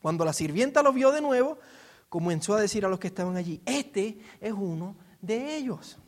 Cuando 0.00 0.24
la 0.24 0.32
sirvienta 0.32 0.82
lo 0.82 0.90
vio 0.90 1.12
de 1.12 1.20
nuevo, 1.20 1.58
comenzó 2.08 2.54
a 2.54 2.60
decir 2.62 2.86
a 2.86 2.88
los 2.88 2.98
que 2.98 3.08
estaban 3.08 3.36
allí, 3.36 3.60
este 3.66 4.20
es 4.40 4.54
uno 4.54 4.96
de 5.20 5.54
ellos. 5.54 5.98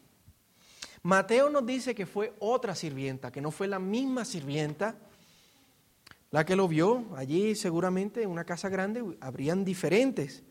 Mateo 1.02 1.50
nos 1.50 1.66
dice 1.66 1.94
que 1.94 2.06
fue 2.06 2.32
otra 2.38 2.74
sirvienta, 2.74 3.30
que 3.30 3.42
no 3.42 3.50
fue 3.50 3.68
la 3.68 3.78
misma 3.78 4.24
sirvienta 4.24 4.96
la 6.32 6.44
que 6.44 6.56
lo 6.56 6.66
vio. 6.66 7.04
Allí 7.14 7.54
seguramente 7.54 8.22
en 8.22 8.30
una 8.30 8.44
casa 8.44 8.68
grande 8.68 9.04
habrían 9.20 9.64
diferentes. 9.64 10.42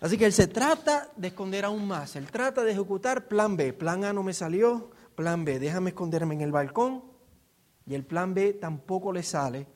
Así 0.00 0.18
que 0.18 0.26
él 0.26 0.32
se 0.32 0.48
trata 0.48 1.10
de 1.16 1.28
esconder 1.28 1.64
aún 1.64 1.86
más. 1.86 2.16
Él 2.16 2.26
trata 2.30 2.62
de 2.64 2.72
ejecutar 2.72 3.28
plan 3.28 3.56
B. 3.56 3.72
Plan 3.72 4.04
A 4.04 4.12
no 4.12 4.22
me 4.22 4.34
salió. 4.34 4.90
Plan 5.14 5.44
B, 5.44 5.58
déjame 5.58 5.90
esconderme 5.90 6.34
en 6.34 6.42
el 6.42 6.52
balcón. 6.52 7.04
Y 7.86 7.94
el 7.94 8.04
plan 8.04 8.34
B 8.34 8.54
tampoco 8.54 9.12
le 9.12 9.22
sale. 9.22 9.66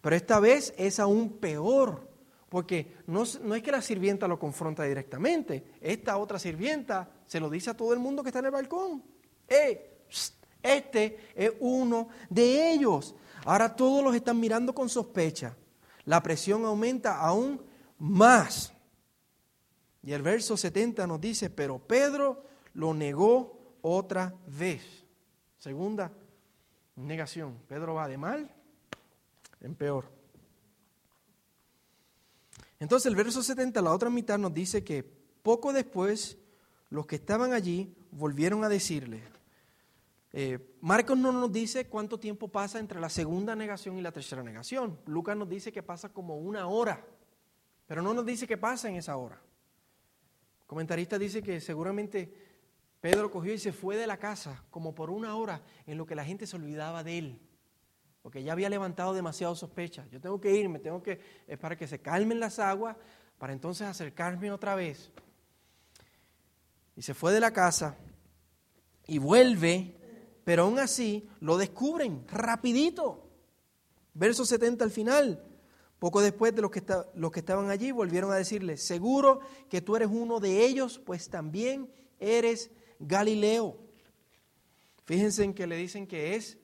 Pero 0.00 0.16
esta 0.16 0.40
vez 0.40 0.74
es 0.76 0.98
aún 0.98 1.38
peor. 1.38 2.08
Porque 2.48 2.96
no, 3.06 3.22
no 3.42 3.54
es 3.54 3.62
que 3.62 3.72
la 3.72 3.82
sirvienta 3.82 4.26
lo 4.26 4.38
confronta 4.38 4.82
directamente. 4.82 5.74
Esta 5.80 6.16
otra 6.16 6.38
sirvienta 6.38 7.08
se 7.26 7.38
lo 7.38 7.48
dice 7.48 7.70
a 7.70 7.76
todo 7.76 7.92
el 7.92 8.00
mundo 8.00 8.22
que 8.22 8.30
está 8.30 8.40
en 8.40 8.46
el 8.46 8.50
balcón. 8.50 9.04
¡Eh! 9.48 9.92
Este 10.60 11.18
es 11.36 11.52
uno 11.60 12.08
de 12.28 12.72
ellos. 12.72 13.14
Ahora 13.46 13.76
todos 13.76 14.02
los 14.02 14.12
están 14.16 14.40
mirando 14.40 14.74
con 14.74 14.88
sospecha. 14.88 15.56
La 16.04 16.20
presión 16.20 16.64
aumenta 16.64 17.20
aún 17.20 17.62
más. 17.96 18.72
Y 20.02 20.12
el 20.12 20.22
verso 20.22 20.56
70 20.56 21.06
nos 21.06 21.20
dice, 21.20 21.48
pero 21.48 21.78
Pedro 21.78 22.44
lo 22.74 22.92
negó 22.92 23.76
otra 23.82 24.34
vez. 24.48 24.82
Segunda 25.58 26.10
negación. 26.96 27.56
Pedro 27.68 27.94
va 27.94 28.08
de 28.08 28.18
mal 28.18 28.50
en 29.60 29.76
peor. 29.76 30.10
Entonces 32.80 33.06
el 33.06 33.14
verso 33.14 33.44
70, 33.44 33.80
la 33.80 33.92
otra 33.92 34.10
mitad, 34.10 34.38
nos 34.38 34.52
dice 34.52 34.82
que 34.82 35.04
poco 35.44 35.72
después 35.72 36.36
los 36.90 37.06
que 37.06 37.14
estaban 37.14 37.52
allí 37.52 37.94
volvieron 38.10 38.64
a 38.64 38.68
decirle. 38.68 39.22
Eh, 40.38 40.76
Marcos 40.82 41.16
no 41.16 41.32
nos 41.32 41.50
dice 41.50 41.88
cuánto 41.88 42.20
tiempo 42.20 42.48
pasa 42.48 42.78
entre 42.78 43.00
la 43.00 43.08
segunda 43.08 43.56
negación 43.56 43.96
y 43.96 44.02
la 44.02 44.12
tercera 44.12 44.42
negación. 44.42 45.00
Lucas 45.06 45.36
nos 45.36 45.48
dice 45.48 45.72
que 45.72 45.82
pasa 45.82 46.10
como 46.12 46.36
una 46.36 46.66
hora, 46.66 47.06
pero 47.86 48.02
no 48.02 48.12
nos 48.12 48.26
dice 48.26 48.46
qué 48.46 48.58
pasa 48.58 48.88
en 48.90 48.96
esa 48.96 49.16
hora 49.16 49.40
comentarista 50.66 51.18
dice 51.18 51.42
que 51.42 51.60
seguramente 51.60 52.32
Pedro 53.00 53.30
cogió 53.30 53.54
y 53.54 53.58
se 53.58 53.72
fue 53.72 53.96
de 53.96 54.06
la 54.06 54.18
casa 54.18 54.64
como 54.70 54.94
por 54.94 55.10
una 55.10 55.36
hora 55.36 55.62
en 55.86 55.96
lo 55.96 56.06
que 56.06 56.14
la 56.14 56.24
gente 56.24 56.46
se 56.46 56.56
olvidaba 56.56 57.04
de 57.04 57.18
él, 57.18 57.40
porque 58.22 58.42
ya 58.42 58.52
había 58.52 58.68
levantado 58.68 59.14
demasiado 59.14 59.54
sospecha. 59.54 60.06
Yo 60.10 60.20
tengo 60.20 60.40
que 60.40 60.54
irme, 60.54 60.80
tengo 60.80 61.02
que, 61.02 61.20
es 61.46 61.58
para 61.58 61.76
que 61.76 61.86
se 61.86 62.00
calmen 62.00 62.40
las 62.40 62.58
aguas, 62.58 62.96
para 63.38 63.52
entonces 63.52 63.86
acercarme 63.86 64.50
otra 64.50 64.74
vez. 64.74 65.12
Y 66.96 67.02
se 67.02 67.14
fue 67.14 67.32
de 67.32 67.40
la 67.40 67.52
casa 67.52 67.96
y 69.06 69.18
vuelve, 69.18 69.95
pero 70.46 70.62
aún 70.62 70.78
así 70.78 71.28
lo 71.40 71.58
descubren 71.58 72.24
rapidito. 72.28 73.28
Verso 74.14 74.44
70 74.44 74.84
al 74.84 74.92
final. 74.92 75.42
Poco 75.98 76.20
después 76.20 76.54
de 76.54 76.62
los 76.62 76.70
que, 76.70 76.84
los 77.16 77.32
que 77.32 77.40
estaban 77.40 77.68
allí 77.68 77.90
volvieron 77.90 78.30
a 78.30 78.36
decirle, 78.36 78.76
seguro 78.76 79.40
que 79.68 79.80
tú 79.80 79.96
eres 79.96 80.06
uno 80.08 80.38
de 80.38 80.64
ellos, 80.64 81.00
pues 81.00 81.30
también 81.30 81.90
eres 82.20 82.70
Galileo. 83.00 83.76
Fíjense 85.04 85.42
en 85.42 85.52
que 85.52 85.66
le 85.66 85.76
dicen 85.76 86.06
que 86.06 86.36
es 86.36 86.58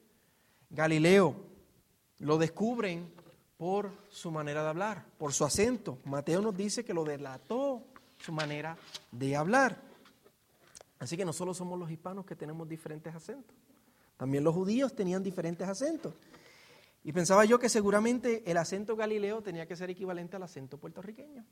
Galileo. 0.71 1.35
Lo 2.21 2.39
descubren 2.39 3.13
por 3.57 3.91
su 4.11 4.31
manera 4.31 4.63
de 4.63 4.69
hablar, 4.69 5.07
por 5.19 5.33
su 5.33 5.45
acento. 5.45 5.99
Mateo 6.05 6.41
nos 6.41 6.57
dice 6.57 6.85
que 6.85 6.95
lo 6.95 7.03
delató 7.03 7.83
su 8.19 8.31
manera 8.31 8.77
de 9.11 9.35
hablar. 9.35 9.83
Así 11.01 11.17
que 11.17 11.25
no 11.25 11.33
solo 11.33 11.53
somos 11.53 11.81
los 11.81 11.91
hispanos 11.91 12.25
que 12.25 12.37
tenemos 12.37 12.69
diferentes 12.69 13.13
acentos, 13.13 13.57
también 14.17 14.45
los 14.45 14.55
judíos 14.55 14.95
tenían 14.95 15.23
diferentes 15.23 15.69
acentos. 15.69 16.15
Y 17.05 17.13
pensaba 17.13 17.45
yo 17.45 17.59
que 17.59 17.69
seguramente 17.69 18.43
el 18.49 18.57
acento 18.57 18.95
galileo 18.95 19.43
tenía 19.43 19.67
que 19.67 19.77
ser 19.77 19.91
equivalente 19.91 20.37
al 20.37 20.45
acento 20.45 20.79
puertorriqueño. 20.79 21.45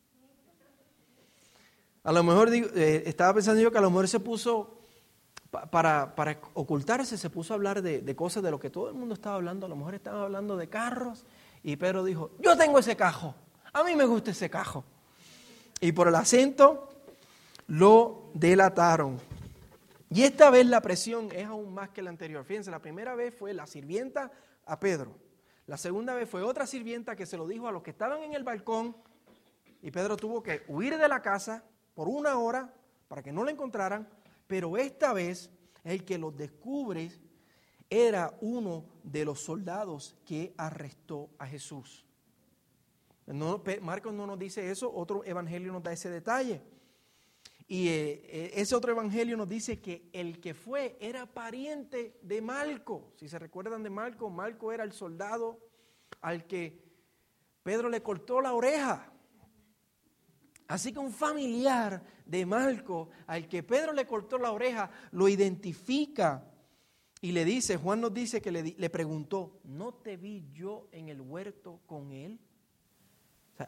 A 2.04 2.12
lo 2.12 2.22
mejor 2.22 2.50
eh, 2.54 3.02
estaba 3.06 3.34
pensando 3.34 3.60
yo 3.60 3.70
que 3.70 3.78
a 3.78 3.82
lo 3.82 3.90
mejor 3.90 4.08
se 4.08 4.20
puso, 4.20 4.78
para, 5.70 6.14
ocultarse, 6.54 7.18
se 7.18 7.28
puso 7.28 7.52
a 7.52 7.56
hablar 7.56 7.82
de, 7.82 8.16
cosas 8.16 8.42
de 8.42 8.50
lo 8.50 8.60
que 8.60 8.70
todo 8.70 8.88
el 8.88 8.94
mundo 8.94 9.14
estaba 9.14 9.36
hablando. 9.36 9.66
A 9.66 9.68
lo 9.68 9.76
mejor 9.76 9.94
estaban 9.94 10.22
hablando 10.22 10.56
de 10.56 10.68
carros 10.68 11.24
y 11.62 11.76
Pedro 11.76 12.04
dijo, 12.04 12.30
yo 12.38 12.56
tengo 12.56 12.78
ese 12.78 12.96
cajo, 12.96 13.34
a 13.72 13.82
mí 13.84 13.96
me 13.96 14.04
gusta 14.04 14.30
ese 14.30 14.48
cajo. 14.48 14.84
Y 15.80 15.92
por 15.92 16.08
el 16.08 16.14
acento 16.14 16.88
lo 17.66 18.30
delataron. 18.34 19.18
Y 20.12 20.24
esta 20.24 20.50
vez 20.50 20.66
la 20.66 20.80
presión 20.80 21.28
es 21.32 21.46
aún 21.46 21.72
más 21.72 21.90
que 21.90 22.02
la 22.02 22.10
anterior. 22.10 22.44
Fíjense, 22.44 22.70
la 22.70 22.82
primera 22.82 23.14
vez 23.14 23.32
fue 23.32 23.54
la 23.54 23.66
sirvienta 23.66 24.32
a 24.66 24.80
Pedro. 24.80 25.16
La 25.66 25.76
segunda 25.76 26.14
vez 26.14 26.28
fue 26.28 26.42
otra 26.42 26.66
sirvienta 26.66 27.14
que 27.14 27.26
se 27.26 27.36
lo 27.36 27.46
dijo 27.46 27.68
a 27.68 27.72
los 27.72 27.84
que 27.84 27.90
estaban 27.90 28.20
en 28.22 28.34
el 28.34 28.42
balcón 28.42 28.96
y 29.82 29.92
Pedro 29.92 30.16
tuvo 30.16 30.42
que 30.42 30.64
huir 30.66 30.98
de 30.98 31.06
la 31.06 31.22
casa 31.22 31.64
por 31.94 32.08
una 32.08 32.38
hora 32.38 32.74
para 33.06 33.22
que 33.22 33.32
no 33.32 33.44
lo 33.44 33.50
encontraran, 33.50 34.08
pero 34.48 34.76
esta 34.76 35.12
vez 35.12 35.48
el 35.84 36.04
que 36.04 36.18
los 36.18 36.36
descubre 36.36 37.12
era 37.88 38.36
uno 38.40 38.84
de 39.04 39.24
los 39.24 39.40
soldados 39.40 40.16
que 40.24 40.54
arrestó 40.56 41.30
a 41.38 41.46
Jesús. 41.46 42.04
Marcos 43.80 44.12
no 44.12 44.26
nos 44.26 44.38
dice 44.38 44.70
eso, 44.70 44.92
otro 44.92 45.24
evangelio 45.24 45.72
nos 45.72 45.82
da 45.84 45.92
ese 45.92 46.10
detalle. 46.10 46.60
Y 47.70 47.86
eh, 47.86 48.22
eh, 48.24 48.50
ese 48.56 48.74
otro 48.74 48.90
evangelio 48.90 49.36
nos 49.36 49.48
dice 49.48 49.80
que 49.80 50.10
el 50.12 50.40
que 50.40 50.54
fue 50.54 50.96
era 50.98 51.24
pariente 51.24 52.18
de 52.20 52.42
Malco. 52.42 53.12
Si 53.14 53.28
se 53.28 53.38
recuerdan 53.38 53.84
de 53.84 53.90
Malco, 53.90 54.28
Malco 54.28 54.72
era 54.72 54.82
el 54.82 54.92
soldado 54.92 55.60
al 56.20 56.48
que 56.48 56.82
Pedro 57.62 57.88
le 57.88 58.02
cortó 58.02 58.40
la 58.40 58.54
oreja. 58.54 59.12
Así 60.66 60.92
que 60.92 60.98
un 60.98 61.12
familiar 61.12 62.02
de 62.26 62.44
Malco 62.44 63.10
al 63.28 63.46
que 63.46 63.62
Pedro 63.62 63.92
le 63.92 64.04
cortó 64.04 64.36
la 64.36 64.50
oreja 64.50 64.90
lo 65.12 65.28
identifica 65.28 66.44
y 67.20 67.30
le 67.30 67.44
dice, 67.44 67.76
Juan 67.76 68.00
nos 68.00 68.12
dice 68.12 68.42
que 68.42 68.50
le, 68.50 68.74
le 68.76 68.90
preguntó, 68.90 69.60
¿no 69.62 69.94
te 69.94 70.16
vi 70.16 70.44
yo 70.52 70.88
en 70.90 71.08
el 71.08 71.20
huerto 71.20 71.78
con 71.86 72.10
él? 72.10 72.40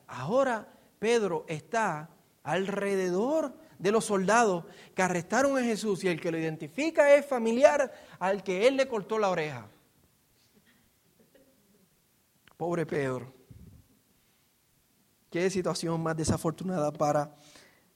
ahora 0.08 0.76
Pedro 0.98 1.44
está 1.46 2.10
alrededor 2.42 3.54
de 3.82 3.90
los 3.90 4.04
soldados 4.04 4.64
que 4.94 5.02
arrestaron 5.02 5.58
a 5.58 5.62
Jesús 5.62 6.04
y 6.04 6.08
el 6.08 6.20
que 6.20 6.30
lo 6.30 6.38
identifica 6.38 7.12
es 7.16 7.26
familiar 7.26 7.92
al 8.20 8.44
que 8.44 8.68
él 8.68 8.76
le 8.76 8.86
cortó 8.86 9.18
la 9.18 9.28
oreja. 9.28 9.66
Pobre 12.56 12.86
Pedro. 12.86 13.34
Qué 15.28 15.50
situación 15.50 16.00
más 16.00 16.16
desafortunada 16.16 16.92
para 16.92 17.34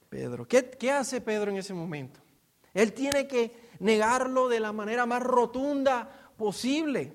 Pedro. 0.09 0.45
¿Qué, 0.45 0.69
¿Qué, 0.71 0.91
hace 0.91 1.21
Pedro 1.21 1.51
en 1.51 1.57
ese 1.57 1.73
momento? 1.73 2.19
Él 2.73 2.91
tiene 2.91 3.25
que 3.25 3.55
negarlo 3.79 4.49
de 4.49 4.59
la 4.59 4.73
manera 4.73 5.05
más 5.05 5.23
rotunda 5.23 6.33
posible. 6.35 7.13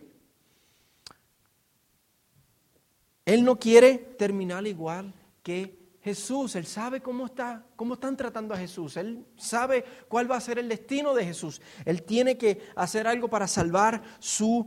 Él 3.27 3.45
no 3.45 3.59
quiere 3.59 3.99
terminar 3.99 4.67
igual 4.67 5.13
que 5.43 5.82
Jesús, 6.03 6.57
Él 6.57 6.67
sabe 6.67 7.01
cómo, 7.01 7.27
está, 7.27 7.65
cómo 7.77 7.95
están 7.95 8.17
tratando 8.17 8.55
a 8.55 8.59
Jesús, 8.59 8.97
Él 8.97 9.25
sabe 9.37 9.85
cuál 10.09 10.31
va 10.31 10.37
a 10.37 10.41
ser 10.41 10.59
el 10.59 10.69
destino 10.69 11.15
de 11.15 11.25
Jesús. 11.25 11.61
Él 11.85 12.03
tiene 12.03 12.37
que 12.37 12.61
hacer 12.75 13.07
algo 13.07 13.29
para 13.29 13.47
salvar 13.47 14.03
su 14.19 14.67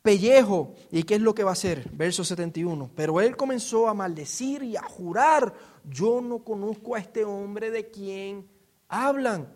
pellejo. 0.00 0.74
¿Y 0.92 1.02
qué 1.02 1.16
es 1.16 1.20
lo 1.20 1.34
que 1.34 1.42
va 1.42 1.50
a 1.50 1.54
hacer? 1.54 1.90
Verso 1.92 2.22
71. 2.22 2.90
Pero 2.94 3.20
Él 3.20 3.36
comenzó 3.36 3.88
a 3.88 3.94
maldecir 3.94 4.62
y 4.62 4.76
a 4.76 4.82
jurar, 4.82 5.52
yo 5.84 6.20
no 6.20 6.44
conozco 6.44 6.94
a 6.94 7.00
este 7.00 7.24
hombre 7.24 7.72
de 7.72 7.90
quien 7.90 8.48
hablan. 8.88 9.52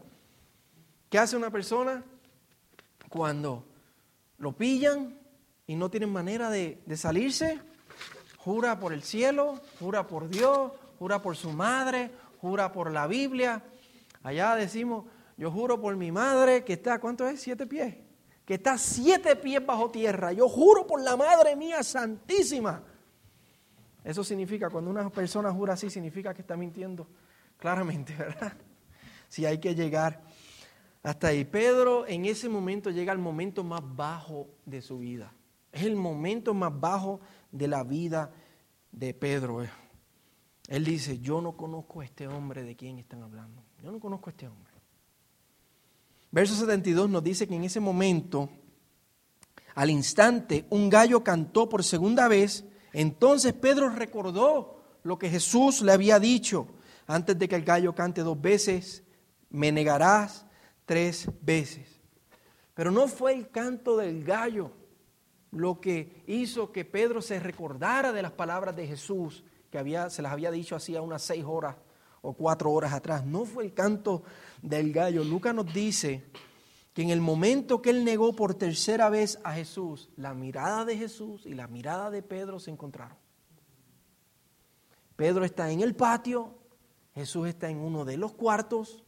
¿Qué 1.09 1.19
hace 1.19 1.37
una 1.37 1.51
persona 1.51 2.05
cuando 3.09 3.65
lo 4.39 4.51
pillan 4.51 5.17
y 5.65 5.77
no 5.77 5.89
tienen 5.91 6.11
manera 6.11 6.51
de, 6.51 6.83
de 6.85 6.97
salirse? 6.97 7.61
Jura 8.39 8.81
por 8.81 8.93
el 8.93 9.05
cielo, 9.05 9.61
jura 9.79 10.07
por 10.07 10.29
Dios, 10.29 10.73
jura 11.05 11.21
por 11.21 11.37
su 11.37 11.51
madre, 11.51 12.11
jura 12.41 12.73
por 12.73 12.91
la 12.91 13.07
Biblia. 13.07 13.63
Allá 14.23 14.55
decimos, 14.55 15.05
yo 15.37 15.51
juro 15.51 15.79
por 15.79 15.95
mi 15.97 16.11
madre 16.11 16.65
que 16.65 16.73
está, 16.73 16.99
¿cuánto 16.99 17.29
es? 17.29 17.43
Siete 17.43 17.67
pies. 17.67 17.95
Que 18.47 18.55
está 18.55 18.79
siete 18.79 19.37
pies 19.37 19.67
bajo 19.67 19.91
tierra. 19.91 20.33
Yo 20.33 20.49
juro 20.49 20.87
por 20.87 21.03
la 21.03 21.15
madre 21.15 21.57
mía 21.57 21.83
santísima. 21.83 22.83
Eso 24.03 24.25
significa, 24.25 24.71
cuando 24.71 24.91
una 24.91 25.11
persona 25.11 25.53
jura 25.53 25.75
así, 25.75 25.91
significa 25.91 26.33
que 26.33 26.41
está 26.41 26.57
mintiendo 26.57 27.07
claramente, 27.59 28.15
¿verdad? 28.19 28.55
Si 29.29 29.45
hay 29.45 29.59
que 29.59 29.75
llegar 29.75 30.23
hasta 31.03 31.27
ahí. 31.27 31.45
Pedro 31.45 32.07
en 32.07 32.25
ese 32.25 32.49
momento 32.49 32.89
llega 32.89 33.13
al 33.13 33.19
momento 33.19 33.63
más 33.63 33.83
bajo 33.85 34.49
de 34.65 34.81
su 34.81 35.01
vida. 35.01 35.35
Es 35.71 35.83
el 35.83 35.97
momento 35.97 36.55
más 36.55 36.73
bajo 36.81 37.21
de 37.53 37.69
la 37.69 37.85
vida 37.85 38.33
de 38.91 39.13
Pedro. 39.13 39.67
Él 40.69 40.85
dice, 40.85 41.19
yo 41.19 41.41
no 41.41 41.57
conozco 41.57 42.01
a 42.01 42.05
este 42.05 42.27
hombre 42.27 42.63
de 42.63 42.75
quien 42.75 42.99
están 42.99 43.23
hablando. 43.23 43.63
Yo 43.83 43.93
no 43.93 44.01
conozco 44.01 44.31
a 44.31 44.33
este 44.33 44.49
hombre. 44.49 44.73
Verso 46.31 46.55
72 46.55 47.09
nos 47.09 47.23
dice 47.23 47.47
que 47.47 47.55
en 47.55 47.65
ese 47.65 47.81
momento, 47.81 48.49
al 49.75 49.91
instante, 49.91 50.67
un 50.71 50.89
gallo 50.89 51.23
cantó 51.23 51.69
por 51.69 51.85
segunda 51.85 52.29
vez. 52.29 52.65
Entonces 52.93 53.53
Pedro 53.53 53.91
recordó 53.91 54.99
lo 55.03 55.19
que 55.19 55.31
Jesús 55.31 55.83
le 55.83 55.93
había 55.93 56.19
dicho. 56.19 56.67
Antes 57.07 57.39
de 57.39 57.49
que 57.49 57.57
el 57.57 57.65
gallo 57.65 57.95
cante 57.95 58.23
dos 58.23 58.41
veces, 58.41 59.05
me 59.51 59.71
negarás 59.71 60.47
tres 60.87 61.29
veces. 61.43 62.01
Pero 62.75 62.91
no 62.91 63.07
fue 63.07 63.35
el 63.35 63.51
canto 63.51 63.97
del 63.97 64.25
gallo 64.25 64.73
lo 65.53 65.81
que 65.81 66.25
hizo 66.27 66.73
que 66.73 66.85
Pedro 66.85 67.23
se 67.23 67.39
recordara 67.39 68.13
de 68.13 68.23
las 68.23 68.33
palabras 68.33 68.75
de 68.75 68.87
Jesús, 68.87 69.45
que 69.75 69.79
había, 69.81 70.09
se 70.09 70.23
las 70.23 70.33
había 70.33 70.53
dicho 70.53 70.77
hacía 70.77 71.03
unas 71.03 71.21
seis 71.21 71.45
horas 71.45 71.75
o 72.23 72.33
cuatro 72.33 72.71
horas 72.71 72.93
atrás. 72.93 73.27
No 73.27 73.45
fue 73.45 73.65
el 73.65 73.75
canto 73.75 74.23
del 74.63 74.93
gallo. 74.93 75.25
Lucas 75.25 75.53
nos 75.53 75.75
dice 75.75 76.23
que 76.93 77.03
en 77.03 77.11
el 77.11 77.21
momento 77.21 77.83
que 77.83 77.91
él 77.91 78.05
negó 78.05 78.37
por 78.37 78.55
tercera 78.55 79.11
vez 79.11 79.37
a 79.43 79.53
Jesús, 79.53 80.11
la 80.15 80.33
mirada 80.33 80.85
de 80.85 80.97
Jesús 80.97 81.45
y 81.45 81.55
la 81.55 81.67
mirada 81.67 82.13
de 82.13 82.23
Pedro 82.23 82.61
se 82.61 82.71
encontraron. 82.71 83.17
Pedro 85.17 85.45
está 85.45 85.69
en 85.73 85.81
el 85.81 85.97
patio, 85.97 86.55
Jesús 87.13 87.49
está 87.49 87.69
en 87.69 87.79
uno 87.79 88.05
de 88.05 88.17
los 88.17 88.33
cuartos, 88.33 89.03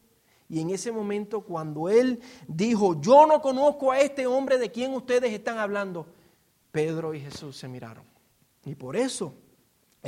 y 0.49 0.59
en 0.59 0.71
ese 0.71 0.91
momento 0.91 1.45
cuando 1.45 1.87
él 1.87 2.19
dijo, 2.45 2.99
yo 2.99 3.25
no 3.25 3.41
conozco 3.41 3.93
a 3.93 4.01
este 4.01 4.27
hombre 4.27 4.57
de 4.57 4.69
quien 4.69 4.93
ustedes 4.93 5.31
están 5.31 5.59
hablando, 5.59 6.07
Pedro 6.73 7.13
y 7.13 7.21
Jesús 7.21 7.55
se 7.55 7.69
miraron. 7.69 8.03
Y 8.65 8.75
por 8.75 8.97
eso 8.97 9.33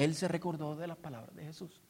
él 0.04 0.16
se 0.16 0.28
recordó 0.28 0.76
de 0.76 0.88
las 0.88 0.98
palabras 0.98 1.36
de 1.36 1.44
Jesús. 1.44 1.82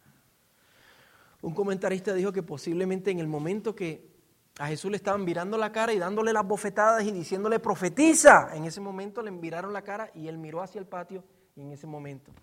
Un 1.41 1.53
comentarista 1.53 2.13
dijo 2.13 2.31
que 2.31 2.43
posiblemente 2.43 3.11
en 3.11 3.19
el 3.19 3.27
momento 3.27 3.75
que 3.75 4.09
a 4.57 4.67
Jesús 4.67 4.91
le 4.91 4.97
estaban 4.97 5.23
mirando 5.23 5.57
la 5.57 5.71
cara 5.71 5.93
y 5.93 5.99
dándole 5.99 6.33
las 6.33 6.45
bofetadas 6.45 7.03
y 7.05 7.11
diciéndole 7.11 7.59
profetiza, 7.59 8.55
en 8.55 8.65
ese 8.65 8.81
momento 8.81 9.21
le 9.21 9.31
miraron 9.31 9.71
la 9.71 9.83
cara 9.83 10.11
y 10.13 10.27
él 10.27 10.37
miró 10.37 10.61
hacia 10.61 10.79
el 10.79 10.85
patio 10.85 11.23
y 11.55 11.61
en 11.61 11.71
ese 11.71 11.87
momento 11.87 12.33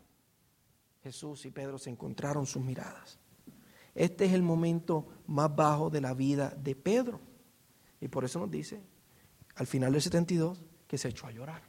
Jesús 1.02 1.44
y 1.44 1.50
Pedro 1.50 1.78
se 1.78 1.90
encontraron 1.90 2.46
sus 2.46 2.62
miradas. 2.62 3.18
Este 3.94 4.24
es 4.26 4.32
el 4.32 4.42
momento 4.42 5.06
más 5.26 5.54
bajo 5.54 5.90
de 5.90 6.00
la 6.00 6.14
vida 6.14 6.50
de 6.50 6.74
Pedro. 6.74 7.20
Y 8.00 8.08
por 8.08 8.24
eso 8.24 8.38
nos 8.38 8.50
dice, 8.50 8.82
al 9.54 9.66
final 9.66 9.92
del 9.92 10.02
72, 10.02 10.64
que 10.86 10.98
se 10.98 11.08
echó 11.08 11.26
a 11.26 11.30
llorar. 11.30 11.62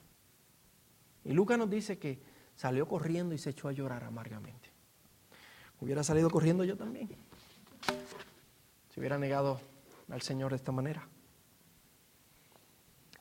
Y 1.24 1.34
Lucas 1.34 1.58
nos 1.58 1.70
dice 1.70 1.98
que 1.98 2.22
salió 2.58 2.88
corriendo 2.88 3.36
y 3.36 3.38
se 3.38 3.52
echó 3.52 3.70
a 3.70 3.72
llorar 3.72 4.04
amargamente. 4.04 4.70
Hubiera 5.80 6.04
salido 6.04 6.30
corriendo 6.30 6.64
yo 6.64 6.76
también. 6.76 7.08
Si 8.94 9.00
hubiera 9.00 9.18
negado 9.18 9.62
al 10.10 10.22
Señor 10.22 10.50
de 10.50 10.58
esta 10.58 10.72
manera. 10.72 11.08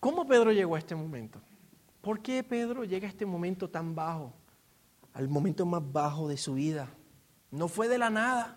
¿Cómo 0.01 0.27
Pedro 0.27 0.53
llegó 0.53 0.75
a 0.75 0.79
este 0.79 0.95
momento? 0.95 1.41
¿Por 2.01 2.23
qué 2.23 2.43
Pedro 2.43 2.85
llega 2.85 3.07
a 3.07 3.11
este 3.11 3.27
momento 3.27 3.69
tan 3.69 3.95
bajo? 3.95 4.33
Al 5.13 5.29
momento 5.29 5.67
más 5.67 5.83
bajo 5.93 6.29
de 6.29 6.39
su 6.39 6.55
vida. 6.55 6.89
No 7.51 7.69
fue 7.69 7.89
de 7.89 7.99
la 7.99 8.09
nada. 8.09 8.57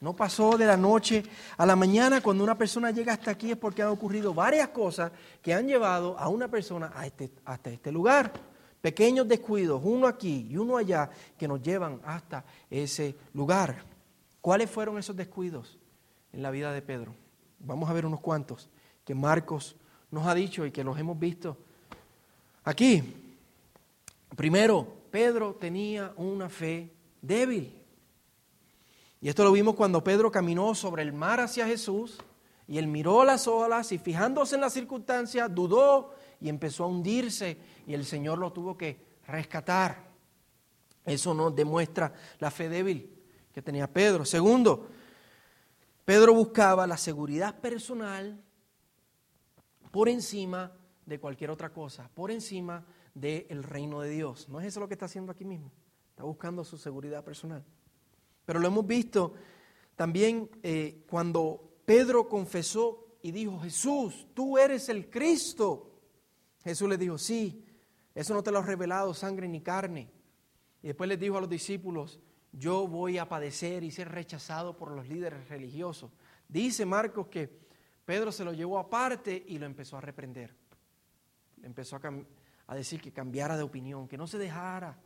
No 0.00 0.14
pasó 0.14 0.58
de 0.58 0.66
la 0.66 0.76
noche 0.76 1.22
a 1.56 1.64
la 1.64 1.74
mañana. 1.74 2.20
Cuando 2.20 2.44
una 2.44 2.58
persona 2.58 2.90
llega 2.90 3.14
hasta 3.14 3.30
aquí 3.30 3.52
es 3.52 3.56
porque 3.56 3.82
han 3.82 3.88
ocurrido 3.88 4.34
varias 4.34 4.68
cosas 4.68 5.10
que 5.40 5.54
han 5.54 5.66
llevado 5.66 6.18
a 6.18 6.28
una 6.28 6.48
persona 6.48 6.92
a 6.94 7.06
este, 7.06 7.30
hasta 7.46 7.70
este 7.70 7.90
lugar 7.90 8.55
pequeños 8.86 9.26
descuidos, 9.26 9.80
uno 9.82 10.06
aquí 10.06 10.46
y 10.48 10.56
uno 10.56 10.76
allá, 10.76 11.10
que 11.36 11.48
nos 11.48 11.60
llevan 11.60 12.00
hasta 12.04 12.44
ese 12.70 13.16
lugar. 13.34 13.82
¿Cuáles 14.40 14.70
fueron 14.70 14.96
esos 14.96 15.16
descuidos 15.16 15.76
en 16.32 16.40
la 16.40 16.52
vida 16.52 16.70
de 16.70 16.82
Pedro? 16.82 17.12
Vamos 17.58 17.90
a 17.90 17.92
ver 17.92 18.06
unos 18.06 18.20
cuantos 18.20 18.68
que 19.04 19.12
Marcos 19.12 19.74
nos 20.12 20.24
ha 20.24 20.36
dicho 20.36 20.64
y 20.64 20.70
que 20.70 20.84
los 20.84 20.96
hemos 21.00 21.18
visto 21.18 21.56
aquí. 22.62 23.02
Primero, 24.36 24.86
Pedro 25.10 25.56
tenía 25.56 26.12
una 26.16 26.48
fe 26.48 26.92
débil. 27.20 27.74
Y 29.20 29.28
esto 29.28 29.42
lo 29.42 29.50
vimos 29.50 29.74
cuando 29.74 30.04
Pedro 30.04 30.30
caminó 30.30 30.76
sobre 30.76 31.02
el 31.02 31.12
mar 31.12 31.40
hacia 31.40 31.66
Jesús 31.66 32.18
y 32.68 32.78
él 32.78 32.86
miró 32.86 33.24
las 33.24 33.48
olas 33.48 33.90
y 33.90 33.98
fijándose 33.98 34.54
en 34.54 34.60
las 34.60 34.74
circunstancias, 34.74 35.52
dudó 35.52 36.14
y 36.40 36.48
empezó 36.48 36.84
a 36.84 36.88
hundirse 36.88 37.58
y 37.86 37.94
el 37.94 38.04
Señor 38.04 38.38
lo 38.38 38.52
tuvo 38.52 38.76
que 38.76 39.00
rescatar. 39.26 40.06
Eso 41.04 41.34
nos 41.34 41.54
demuestra 41.54 42.12
la 42.38 42.50
fe 42.50 42.68
débil 42.68 43.12
que 43.52 43.62
tenía 43.62 43.92
Pedro. 43.92 44.24
Segundo, 44.24 44.88
Pedro 46.04 46.34
buscaba 46.34 46.86
la 46.86 46.96
seguridad 46.96 47.58
personal 47.60 48.42
por 49.90 50.08
encima 50.08 50.72
de 51.06 51.18
cualquier 51.18 51.50
otra 51.50 51.72
cosa, 51.72 52.10
por 52.12 52.30
encima 52.30 52.84
del 53.14 53.62
reino 53.62 54.00
de 54.00 54.10
Dios. 54.10 54.48
¿No 54.48 54.60
es 54.60 54.66
eso 54.66 54.80
lo 54.80 54.88
que 54.88 54.94
está 54.94 55.06
haciendo 55.06 55.32
aquí 55.32 55.44
mismo? 55.44 55.72
Está 56.10 56.24
buscando 56.24 56.64
su 56.64 56.76
seguridad 56.76 57.24
personal. 57.24 57.64
Pero 58.44 58.60
lo 58.60 58.68
hemos 58.68 58.86
visto 58.86 59.34
también 59.94 60.50
eh, 60.62 61.04
cuando 61.08 61.78
Pedro 61.84 62.28
confesó 62.28 63.18
y 63.22 63.32
dijo, 63.32 63.58
Jesús, 63.60 64.26
tú 64.34 64.58
eres 64.58 64.88
el 64.88 65.08
Cristo, 65.08 65.85
Jesús 66.66 66.88
le 66.88 66.98
dijo, 66.98 67.16
sí, 67.16 67.64
eso 68.12 68.34
no 68.34 68.42
te 68.42 68.50
lo 68.50 68.58
ha 68.58 68.62
revelado 68.62 69.14
sangre 69.14 69.46
ni 69.46 69.60
carne. 69.60 70.10
Y 70.82 70.88
después 70.88 71.08
les 71.08 71.20
dijo 71.20 71.36
a 71.36 71.40
los 71.40 71.48
discípulos, 71.48 72.18
yo 72.50 72.88
voy 72.88 73.18
a 73.18 73.28
padecer 73.28 73.84
y 73.84 73.92
ser 73.92 74.08
rechazado 74.08 74.76
por 74.76 74.90
los 74.90 75.08
líderes 75.08 75.48
religiosos. 75.48 76.10
Dice 76.48 76.84
Marcos 76.84 77.28
que 77.28 77.48
Pedro 78.04 78.32
se 78.32 78.44
lo 78.44 78.52
llevó 78.52 78.80
aparte 78.80 79.44
y 79.46 79.60
lo 79.60 79.66
empezó 79.66 79.96
a 79.96 80.00
reprender. 80.00 80.56
Empezó 81.62 81.96
a, 81.96 82.00
a 82.66 82.74
decir 82.74 83.00
que 83.00 83.12
cambiara 83.12 83.56
de 83.56 83.62
opinión, 83.62 84.08
que 84.08 84.18
no 84.18 84.26
se 84.26 84.36
dejara 84.36 84.98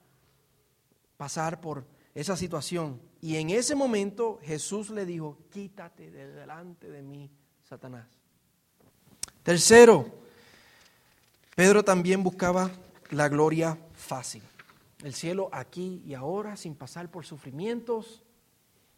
pasar 1.19 1.61
por 1.61 1.85
esa 2.15 2.39
situación. 2.39 3.03
Y 3.21 3.37
en 3.37 3.51
ese 3.51 3.75
momento 3.75 4.41
Jesús 4.43 4.89
le 4.89 5.05
dijo, 5.05 5.37
quítate 5.51 6.11
de 6.11 6.27
delante 6.27 6.89
de 6.89 7.03
mí, 7.03 7.31
Satanás. 7.63 8.09
Tercero, 9.43 10.21
Pedro 11.61 11.85
también 11.85 12.23
buscaba 12.23 12.71
la 13.11 13.29
gloria 13.29 13.77
fácil. 13.93 14.43
El 15.05 15.13
cielo 15.13 15.51
aquí 15.53 16.03
y 16.07 16.15
ahora 16.15 16.57
sin 16.57 16.75
pasar 16.75 17.11
por 17.11 17.27
sufrimientos. 17.27 18.23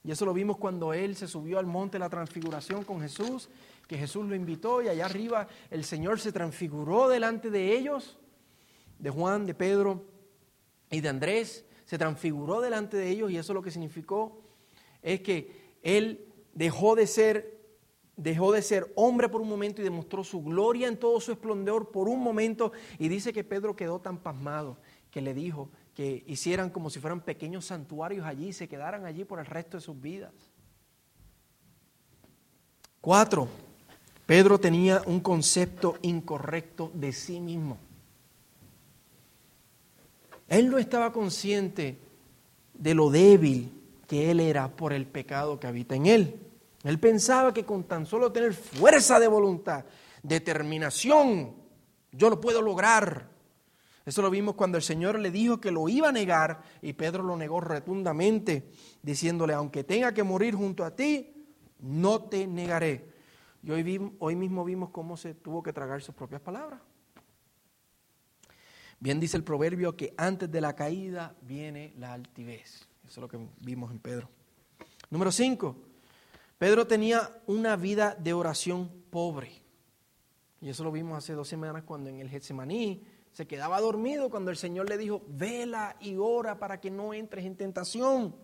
Y 0.05 0.13
eso 0.13 0.25
lo 0.25 0.33
vimos 0.33 0.59
cuando 0.59 0.93
él 0.93 1.17
se 1.17 1.27
subió 1.27 1.59
al 1.59 1.67
monte 1.67 1.97
de 1.97 1.99
la 1.99 2.09
transfiguración 2.09 2.85
con 2.85 3.01
Jesús, 3.01 3.49
que 3.89 3.99
Jesús 3.99 4.29
lo 4.29 4.37
invitó 4.37 4.81
y 4.81 4.87
allá 4.87 5.07
arriba 5.07 5.49
el 5.73 5.83
Señor 5.83 6.21
se 6.21 6.31
transfiguró 6.31 7.09
delante 7.09 7.51
de 7.51 7.77
ellos, 7.77 8.17
de 9.01 9.11
Juan, 9.11 9.45
de 9.45 9.55
Pedro 9.55 10.05
y 10.89 11.01
de 11.01 11.09
Andrés, 11.09 11.65
se 11.85 11.99
transfiguró 11.99 12.61
delante 12.61 12.97
de 12.97 13.09
ellos 13.09 13.33
y 13.33 13.39
eso 13.39 13.55
lo 13.55 13.63
que 13.63 13.73
significó 13.73 14.41
es 15.03 15.21
que 15.23 15.75
él 15.83 16.29
dejó 16.55 16.95
de 16.95 17.09
ser 17.09 17.62
dejó 18.17 18.53
de 18.53 18.63
ser 18.63 18.93
hombre 18.95 19.29
por 19.29 19.41
un 19.41 19.49
momento 19.49 19.81
y 19.81 19.85
demostró 19.85 20.25
su 20.25 20.43
gloria 20.43 20.89
en 20.89 20.97
todo 20.97 21.21
su 21.21 21.33
esplendor 21.33 21.91
por 21.91 22.09
un 22.09 22.21
momento. 22.21 22.73
Y 22.99 23.09
dice 23.09 23.33
que 23.33 23.45
Pedro 23.45 23.75
quedó 23.75 24.01
tan 24.01 24.19
pasmado 24.19 24.79
que 25.11 25.21
le 25.21 25.35
dijo 25.35 25.71
que 25.95 26.25
hicieran 26.27 26.71
como 26.71 26.91
si 26.91 27.01
fueran 27.01 27.21
pequeños 27.21 27.67
santuarios 27.67 28.27
allí 28.27 28.49
y 28.49 28.53
se 28.53 28.69
quedaran 28.69 29.05
allí 29.05 29.25
por 29.25 29.39
el 29.39 29.47
resto 29.47 29.77
de 29.77 29.83
sus 29.83 30.01
vidas. 30.01 30.33
Cuatro, 33.01 33.49
Pedro 34.27 34.59
tenía 34.59 35.03
un 35.07 35.21
concepto 35.21 35.99
incorrecto 36.03 36.91
de 36.95 37.13
sí 37.13 37.41
mismo. 37.41 37.79
Él 40.49 40.71
no 40.71 40.79
estaba 40.79 41.13
consciente 41.13 41.99
de 42.75 42.95
lo 42.95 43.11
débil 43.11 43.73
que 44.07 44.31
él 44.31 44.41
era 44.41 44.69
por 44.69 44.93
el 44.93 45.07
pecado 45.07 45.59
que 45.59 45.67
habita 45.67 45.95
en 45.95 46.07
él. 46.07 46.41
Él 46.85 46.99
pensaba 46.99 47.55
que 47.55 47.65
con 47.65 47.85
tan 47.85 48.07
solo 48.07 48.33
tener 48.33 48.55
fuerza 48.55 49.21
de 49.21 49.29
voluntad, 49.29 49.85
determinación, 50.23 51.55
yo 52.11 52.31
lo 52.31 52.41
puedo 52.41 52.61
lograr. 52.61 53.31
Eso 54.05 54.21
lo 54.21 54.31
vimos 54.31 54.57
cuando 54.57 54.79
el 54.79 54.83
Señor 54.83 55.19
le 55.19 55.31
dijo 55.31 55.61
que 55.61 55.71
lo 55.71 55.89
iba 55.89 56.09
a 56.09 56.13
negar 56.13 56.63
y 56.83 56.93
Pedro 56.95 57.23
lo 57.23 57.37
negó 57.37 57.61
rotundamente, 57.61 58.71
diciéndole, 59.01 59.55
aunque 59.55 59.85
tenga 59.85 60.13
que 60.13 60.25
morir 60.25 60.57
junto 60.57 60.85
a 60.85 60.97
ti, 60.97 61.33
no 61.79 62.25
te 62.25 62.47
negaré. 62.49 63.13
Y 63.63 63.71
hoy, 63.71 64.17
hoy 64.19 64.35
mismo 64.35 64.65
vimos 64.65 64.91
cómo 64.91 65.17
se 65.17 65.35
tuvo 65.35 65.63
que 65.63 65.73
tragar 65.73 66.03
sus 66.03 66.17
propias 66.17 66.41
palabras. 66.41 66.81
Bien 68.99 69.21
dice 69.21 69.37
el 69.37 69.45
proverbio 69.45 69.97
que 69.97 70.15
antes 70.17 70.51
de 70.51 70.61
la 70.61 70.75
caída 70.75 71.37
viene 71.43 71.93
la 71.97 72.13
altivez. 72.13 72.89
Eso 73.05 73.09
es 73.09 73.19
lo 73.19 73.29
que 73.29 73.39
vimos 73.61 73.91
en 73.93 74.01
Pedro. 74.01 74.29
Número 75.11 75.31
5. 75.31 75.92
Pedro 76.63 76.87
tenía 76.87 77.43
una 77.49 77.75
vida 77.75 78.15
de 78.15 78.33
oración 78.33 78.89
pobre. 79.11 79.51
Y 80.61 80.69
eso 80.69 80.85
lo 80.85 80.93
vimos 80.93 81.19
hace 81.19 81.33
dos 81.33 81.49
semanas 81.49 81.83
cuando 81.83 82.09
en 82.09 82.21
el 82.21 82.31
Getsemaní 82.31 83.03
se 83.33 83.49
quedaba 83.49 83.81
dormido 83.81 84.31
cuando 84.31 84.53
el 84.53 84.57
Señor 84.57 84.89
le 84.89 84.97
dijo, 84.97 85.25
vela 85.27 85.97
y 85.99 86.15
ora 86.17 86.61
para 86.61 86.81
que 86.81 86.89
no 86.89 87.15
entres 87.15 87.47
en 87.47 87.57
tentación. 87.57 88.37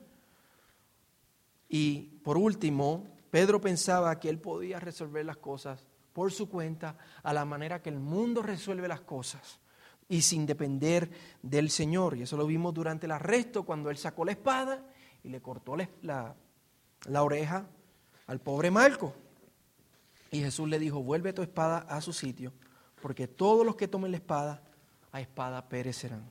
Y 1.68 2.18
por 2.24 2.36
último, 2.36 3.06
Pedro 3.30 3.60
pensaba 3.60 4.18
que 4.18 4.28
él 4.28 4.40
podía 4.40 4.80
resolver 4.80 5.24
las 5.24 5.36
cosas 5.36 5.86
por 6.12 6.32
su 6.32 6.48
cuenta 6.48 6.98
a 7.22 7.32
la 7.32 7.44
manera 7.44 7.80
que 7.80 7.90
el 7.90 8.00
mundo 8.00 8.42
resuelve 8.42 8.88
las 8.88 9.02
cosas 9.02 9.60
y 10.08 10.22
sin 10.22 10.44
depender 10.44 11.08
del 11.40 11.70
Señor. 11.70 12.16
Y 12.16 12.22
eso 12.22 12.36
lo 12.36 12.48
vimos 12.48 12.74
durante 12.74 13.06
el 13.06 13.12
arresto 13.12 13.62
cuando 13.62 13.90
él 13.90 13.96
sacó 13.96 14.24
la 14.24 14.32
espada 14.32 14.84
y 15.22 15.28
le 15.28 15.40
cortó 15.40 15.76
la, 15.76 16.34
la, 17.06 17.22
oreja 17.22 17.68
al 18.28 18.40
pobre 18.40 18.70
Marco. 18.70 19.12
Y 20.30 20.40
Jesús 20.40 20.68
le 20.68 20.78
dijo, 20.78 21.02
vuelve 21.02 21.32
tu 21.32 21.42
espada 21.42 21.78
a 21.78 22.00
su 22.00 22.12
sitio, 22.12 22.52
porque 23.02 23.26
todos 23.26 23.66
los 23.66 23.74
que 23.74 23.88
tomen 23.88 24.12
la 24.12 24.18
espada, 24.18 24.62
a 25.10 25.20
espada 25.20 25.68
perecerán. 25.68 26.30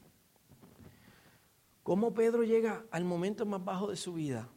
¿Cómo 1.84 2.14
Pedro 2.14 2.44
llega 2.44 2.86
al 2.92 3.04
momento 3.04 3.46
más 3.46 3.64
bajo 3.64 3.90
de 3.90 3.98
su 3.98 4.14
vida? 4.14 4.48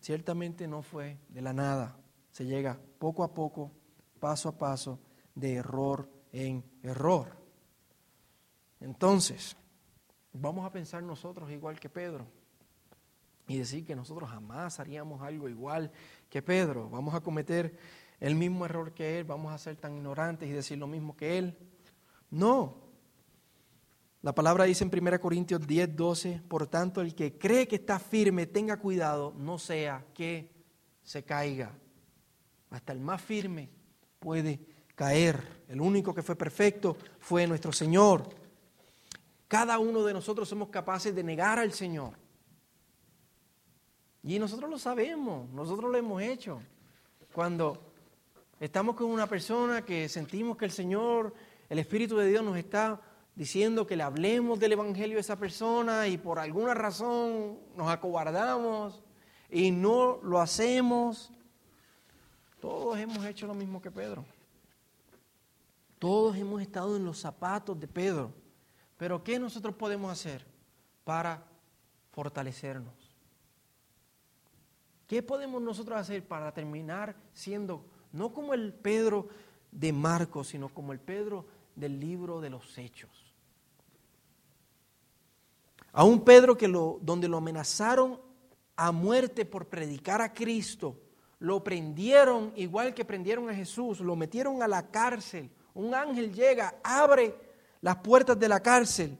Ciertamente 0.00 0.68
no 0.68 0.82
fue 0.82 1.18
de 1.28 1.40
la 1.40 1.52
nada. 1.52 1.96
Se 2.30 2.44
llega 2.44 2.78
poco 2.98 3.24
a 3.24 3.32
poco, 3.32 3.72
paso 4.20 4.50
a 4.50 4.58
paso, 4.58 4.98
de 5.34 5.54
error 5.54 6.08
en 6.32 6.62
error. 6.82 7.36
Entonces, 8.80 9.56
vamos 10.32 10.66
a 10.66 10.72
pensar 10.72 11.02
nosotros 11.02 11.50
igual 11.50 11.80
que 11.80 11.88
Pedro 11.88 12.26
y 13.46 13.58
decir 13.58 13.84
que 13.84 13.94
nosotros 13.94 14.28
jamás 14.30 14.80
haríamos 14.80 15.22
algo 15.22 15.48
igual 15.48 15.90
que 16.28 16.42
Pedro. 16.42 16.88
Vamos 16.90 17.14
a 17.14 17.20
cometer 17.20 17.76
el 18.20 18.34
mismo 18.34 18.64
error 18.64 18.92
que 18.92 19.18
él, 19.18 19.24
vamos 19.24 19.52
a 19.52 19.58
ser 19.58 19.76
tan 19.76 19.96
ignorantes 19.96 20.48
y 20.48 20.52
decir 20.52 20.78
lo 20.78 20.86
mismo 20.86 21.16
que 21.16 21.38
él. 21.38 21.56
No. 22.30 22.76
La 24.22 24.34
palabra 24.34 24.64
dice 24.64 24.84
en 24.84 24.90
1 24.90 25.20
Corintios 25.20 25.66
10, 25.66 25.94
12, 25.94 26.42
por 26.48 26.66
tanto, 26.66 27.00
el 27.00 27.14
que 27.14 27.36
cree 27.36 27.68
que 27.68 27.76
está 27.76 27.98
firme, 27.98 28.46
tenga 28.46 28.78
cuidado, 28.78 29.34
no 29.36 29.58
sea 29.58 30.04
que 30.14 30.50
se 31.02 31.22
caiga. 31.22 31.72
Hasta 32.70 32.92
el 32.92 33.00
más 33.00 33.20
firme 33.20 33.68
puede 34.18 34.58
caer. 34.94 35.64
El 35.68 35.80
único 35.80 36.14
que 36.14 36.22
fue 36.22 36.36
perfecto 36.36 36.96
fue 37.18 37.46
nuestro 37.46 37.72
Señor. 37.72 38.28
Cada 39.46 39.78
uno 39.78 40.02
de 40.02 40.14
nosotros 40.14 40.48
somos 40.48 40.70
capaces 40.70 41.14
de 41.14 41.22
negar 41.22 41.58
al 41.58 41.72
Señor. 41.72 42.23
Y 44.24 44.38
nosotros 44.38 44.70
lo 44.70 44.78
sabemos, 44.78 45.50
nosotros 45.50 45.92
lo 45.92 45.98
hemos 45.98 46.22
hecho. 46.22 46.60
Cuando 47.34 47.78
estamos 48.58 48.96
con 48.96 49.10
una 49.10 49.26
persona 49.26 49.82
que 49.82 50.08
sentimos 50.08 50.56
que 50.56 50.64
el 50.64 50.70
Señor, 50.70 51.34
el 51.68 51.78
Espíritu 51.78 52.16
de 52.16 52.28
Dios 52.28 52.42
nos 52.42 52.56
está 52.56 53.02
diciendo 53.34 53.86
que 53.86 53.96
le 53.96 54.02
hablemos 54.02 54.58
del 54.58 54.72
Evangelio 54.72 55.18
a 55.18 55.20
esa 55.20 55.36
persona 55.36 56.08
y 56.08 56.16
por 56.16 56.38
alguna 56.38 56.72
razón 56.72 57.58
nos 57.76 57.90
acobardamos 57.90 59.02
y 59.50 59.70
no 59.70 60.20
lo 60.22 60.40
hacemos, 60.40 61.30
todos 62.60 62.98
hemos 62.98 63.22
hecho 63.26 63.46
lo 63.46 63.54
mismo 63.54 63.82
que 63.82 63.90
Pedro. 63.90 64.24
Todos 65.98 66.34
hemos 66.36 66.62
estado 66.62 66.96
en 66.96 67.04
los 67.04 67.18
zapatos 67.18 67.78
de 67.78 67.88
Pedro. 67.88 68.32
Pero 68.96 69.22
¿qué 69.22 69.38
nosotros 69.38 69.74
podemos 69.74 70.10
hacer 70.10 70.46
para 71.04 71.44
fortalecernos? 72.10 73.03
¿Qué 75.06 75.22
podemos 75.22 75.60
nosotros 75.60 75.98
hacer 75.98 76.26
para 76.26 76.52
terminar 76.52 77.14
siendo 77.32 77.84
no 78.12 78.32
como 78.32 78.54
el 78.54 78.72
Pedro 78.72 79.28
de 79.70 79.92
Marcos, 79.92 80.48
sino 80.48 80.68
como 80.68 80.92
el 80.92 81.00
Pedro 81.00 81.46
del 81.74 82.00
libro 82.00 82.40
de 82.40 82.50
los 82.50 82.78
Hechos? 82.78 83.10
A 85.92 86.04
un 86.04 86.24
Pedro 86.24 86.56
que 86.56 86.68
lo, 86.68 86.98
donde 87.02 87.28
lo 87.28 87.36
amenazaron 87.36 88.20
a 88.76 88.90
muerte 88.92 89.44
por 89.44 89.68
predicar 89.68 90.20
a 90.20 90.32
Cristo, 90.32 91.00
lo 91.38 91.62
prendieron 91.62 92.52
igual 92.56 92.94
que 92.94 93.04
prendieron 93.04 93.48
a 93.50 93.54
Jesús, 93.54 94.00
lo 94.00 94.16
metieron 94.16 94.62
a 94.62 94.68
la 94.68 94.90
cárcel. 94.90 95.50
Un 95.74 95.94
ángel 95.94 96.32
llega, 96.32 96.76
abre 96.82 97.34
las 97.80 97.96
puertas 97.96 98.38
de 98.38 98.48
la 98.48 98.60
cárcel 98.60 99.18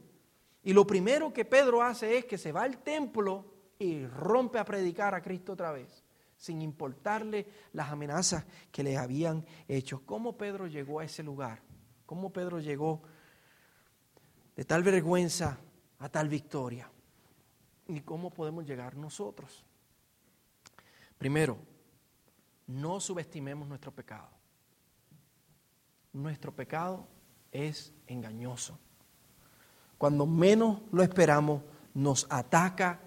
y 0.62 0.72
lo 0.72 0.86
primero 0.86 1.32
que 1.32 1.44
Pedro 1.44 1.82
hace 1.82 2.16
es 2.16 2.24
que 2.24 2.38
se 2.38 2.50
va 2.50 2.62
al 2.62 2.78
templo 2.78 3.44
y 3.78 4.06
rompe 4.06 4.58
a 4.58 4.64
predicar 4.64 5.14
a 5.14 5.22
Cristo 5.22 5.52
otra 5.52 5.72
vez, 5.72 6.04
sin 6.36 6.62
importarle 6.62 7.46
las 7.72 7.90
amenazas 7.90 8.44
que 8.70 8.82
le 8.82 8.96
habían 8.96 9.44
hecho. 9.68 10.04
¿Cómo 10.04 10.36
Pedro 10.36 10.66
llegó 10.66 11.00
a 11.00 11.04
ese 11.04 11.22
lugar? 11.22 11.60
¿Cómo 12.06 12.32
Pedro 12.32 12.60
llegó 12.60 13.02
de 14.56 14.64
tal 14.64 14.82
vergüenza 14.82 15.58
a 15.98 16.08
tal 16.08 16.28
victoria? 16.28 16.90
¿Y 17.88 18.00
cómo 18.00 18.30
podemos 18.30 18.66
llegar 18.66 18.96
nosotros? 18.96 19.64
Primero, 21.18 21.58
no 22.66 23.00
subestimemos 23.00 23.68
nuestro 23.68 23.92
pecado. 23.92 24.28
Nuestro 26.12 26.54
pecado 26.54 27.06
es 27.50 27.92
engañoso. 28.06 28.78
Cuando 29.98 30.26
menos 30.26 30.82
lo 30.92 31.02
esperamos, 31.02 31.62
nos 31.94 32.26
ataca 32.30 33.00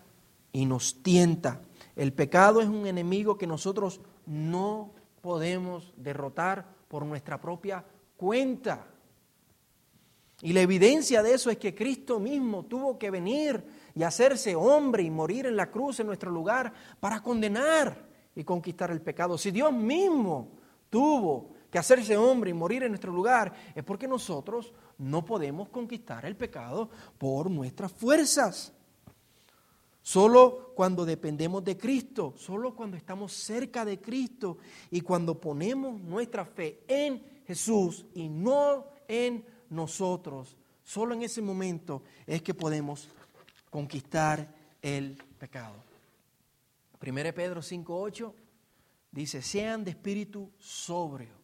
y 0.58 0.66
nos 0.66 1.04
tienta. 1.04 1.62
El 1.96 2.14
pecado 2.14 2.62
es 2.62 2.68
un 2.68 2.88
enemigo 2.88 3.38
que 3.38 3.46
nosotros 3.46 4.02
no 4.26 4.92
podemos 5.22 5.94
derrotar 5.98 6.66
por 6.88 7.06
nuestra 7.06 7.40
propia 7.40 7.86
cuenta. 8.16 8.88
Y 10.42 10.54
la 10.54 10.62
evidencia 10.62 11.22
de 11.22 11.36
eso 11.36 11.52
es 11.52 11.60
que 11.60 11.76
Cristo 11.76 12.20
mismo 12.20 12.66
tuvo 12.66 12.98
que 12.98 13.12
venir 13.12 13.64
y 13.94 14.02
hacerse 14.02 14.56
hombre 14.56 15.04
y 15.04 15.12
morir 15.12 15.46
en 15.46 15.56
la 15.56 15.70
cruz 15.70 16.00
en 16.00 16.08
nuestro 16.08 16.32
lugar 16.32 16.74
para 17.00 17.22
condenar 17.22 18.08
y 18.36 18.44
conquistar 18.44 18.90
el 18.90 19.02
pecado. 19.02 19.38
Si 19.38 19.52
Dios 19.52 19.72
mismo 19.72 20.54
tuvo 20.90 21.52
que 21.70 21.78
hacerse 21.78 22.18
hombre 22.18 22.50
y 22.50 22.56
morir 22.56 22.82
en 22.82 22.90
nuestro 22.90 23.12
lugar, 23.12 23.54
es 23.76 23.84
porque 23.84 24.08
nosotros 24.08 24.74
no 24.98 25.24
podemos 25.24 25.70
conquistar 25.70 26.26
el 26.26 26.36
pecado 26.36 26.90
por 27.20 27.52
nuestras 27.52 27.92
fuerzas. 27.92 28.74
Solo 30.08 30.72
cuando 30.74 31.06
dependemos 31.06 31.66
de 31.66 31.76
Cristo, 31.76 32.34
solo 32.38 32.74
cuando 32.74 32.96
estamos 32.96 33.34
cerca 33.34 33.84
de 33.84 34.00
Cristo 34.00 34.58
y 34.90 35.02
cuando 35.02 35.38
ponemos 35.38 36.00
nuestra 36.00 36.46
fe 36.46 36.80
en 36.88 37.22
Jesús 37.46 38.06
y 38.14 38.30
no 38.30 38.86
en 39.06 39.44
nosotros, 39.70 40.56
solo 40.82 41.14
en 41.14 41.24
ese 41.24 41.42
momento 41.42 42.04
es 42.26 42.42
que 42.42 42.54
podemos 42.54 43.10
conquistar 43.70 44.48
el 44.82 45.22
pecado. 45.38 45.76
1 47.06 47.16
Pedro 47.34 47.60
5.8 47.60 48.34
dice, 49.12 49.42
sean 49.42 49.84
de 49.84 49.92
espíritu 49.92 50.50
sobrio, 50.58 51.36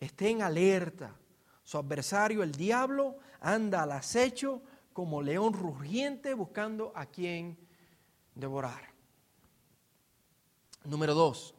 estén 0.00 0.42
alerta. 0.42 1.14
Su 1.62 1.78
adversario, 1.78 2.42
el 2.42 2.50
diablo, 2.50 3.16
anda 3.40 3.84
al 3.84 3.92
acecho 3.92 4.60
como 4.94 5.20
león 5.20 5.52
rugiente 5.52 6.32
buscando 6.32 6.92
a 6.94 7.04
quien 7.04 7.58
devorar. 8.34 8.94
Número 10.84 11.14
dos, 11.14 11.54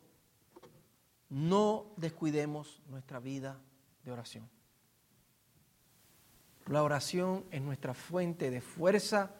no 1.29 1.87
descuidemos 1.97 2.81
nuestra 2.87 3.19
vida 3.19 3.59
de 4.03 4.11
oración. 4.11 4.49
La 6.67 6.81
oración 6.81 7.43
es 7.51 7.61
nuestra 7.61 7.93
fuente 7.93 8.49
de 8.49 8.61
fuerza, 8.61 9.35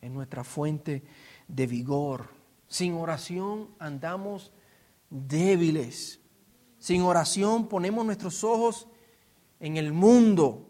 es 0.00 0.10
nuestra 0.10 0.44
fuente 0.44 1.02
de 1.48 1.66
vigor. 1.66 2.28
Sin 2.68 2.94
oración 2.94 3.74
andamos 3.80 4.52
débiles. 5.10 6.20
Sin 6.78 7.02
oración 7.02 7.68
ponemos 7.68 8.06
nuestros 8.06 8.44
ojos 8.44 8.86
en 9.58 9.76
el 9.76 9.92
mundo, 9.92 10.69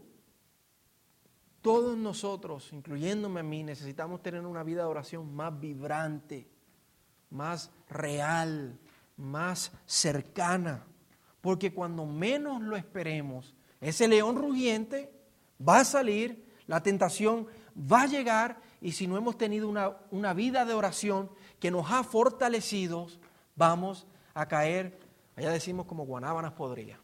todos 1.62 1.96
nosotros, 1.96 2.72
incluyéndome 2.72 3.40
a 3.40 3.42
mí, 3.42 3.62
necesitamos 3.62 4.22
tener 4.22 4.44
una 4.46 4.62
vida 4.62 4.82
de 4.82 4.88
oración 4.88 5.34
más 5.34 5.58
vibrante, 5.58 6.48
más 7.30 7.70
real, 7.88 8.78
más 9.16 9.72
cercana. 9.86 10.84
Porque 11.40 11.72
cuando 11.72 12.06
menos 12.06 12.62
lo 12.62 12.76
esperemos, 12.76 13.54
ese 13.80 14.08
león 14.08 14.36
rugiente 14.36 15.12
va 15.66 15.80
a 15.80 15.84
salir, 15.84 16.46
la 16.66 16.82
tentación 16.82 17.46
va 17.76 18.02
a 18.02 18.06
llegar 18.06 18.60
y 18.80 18.92
si 18.92 19.06
no 19.06 19.16
hemos 19.16 19.36
tenido 19.36 19.68
una, 19.68 19.96
una 20.10 20.32
vida 20.32 20.64
de 20.64 20.74
oración 20.74 21.30
que 21.58 21.70
nos 21.70 21.90
ha 21.90 22.02
fortalecido, 22.04 23.06
vamos 23.54 24.06
a 24.32 24.46
caer, 24.46 24.98
allá 25.36 25.50
decimos 25.50 25.86
como 25.86 26.06
guanábanas 26.06 26.52
podría. 26.52 26.98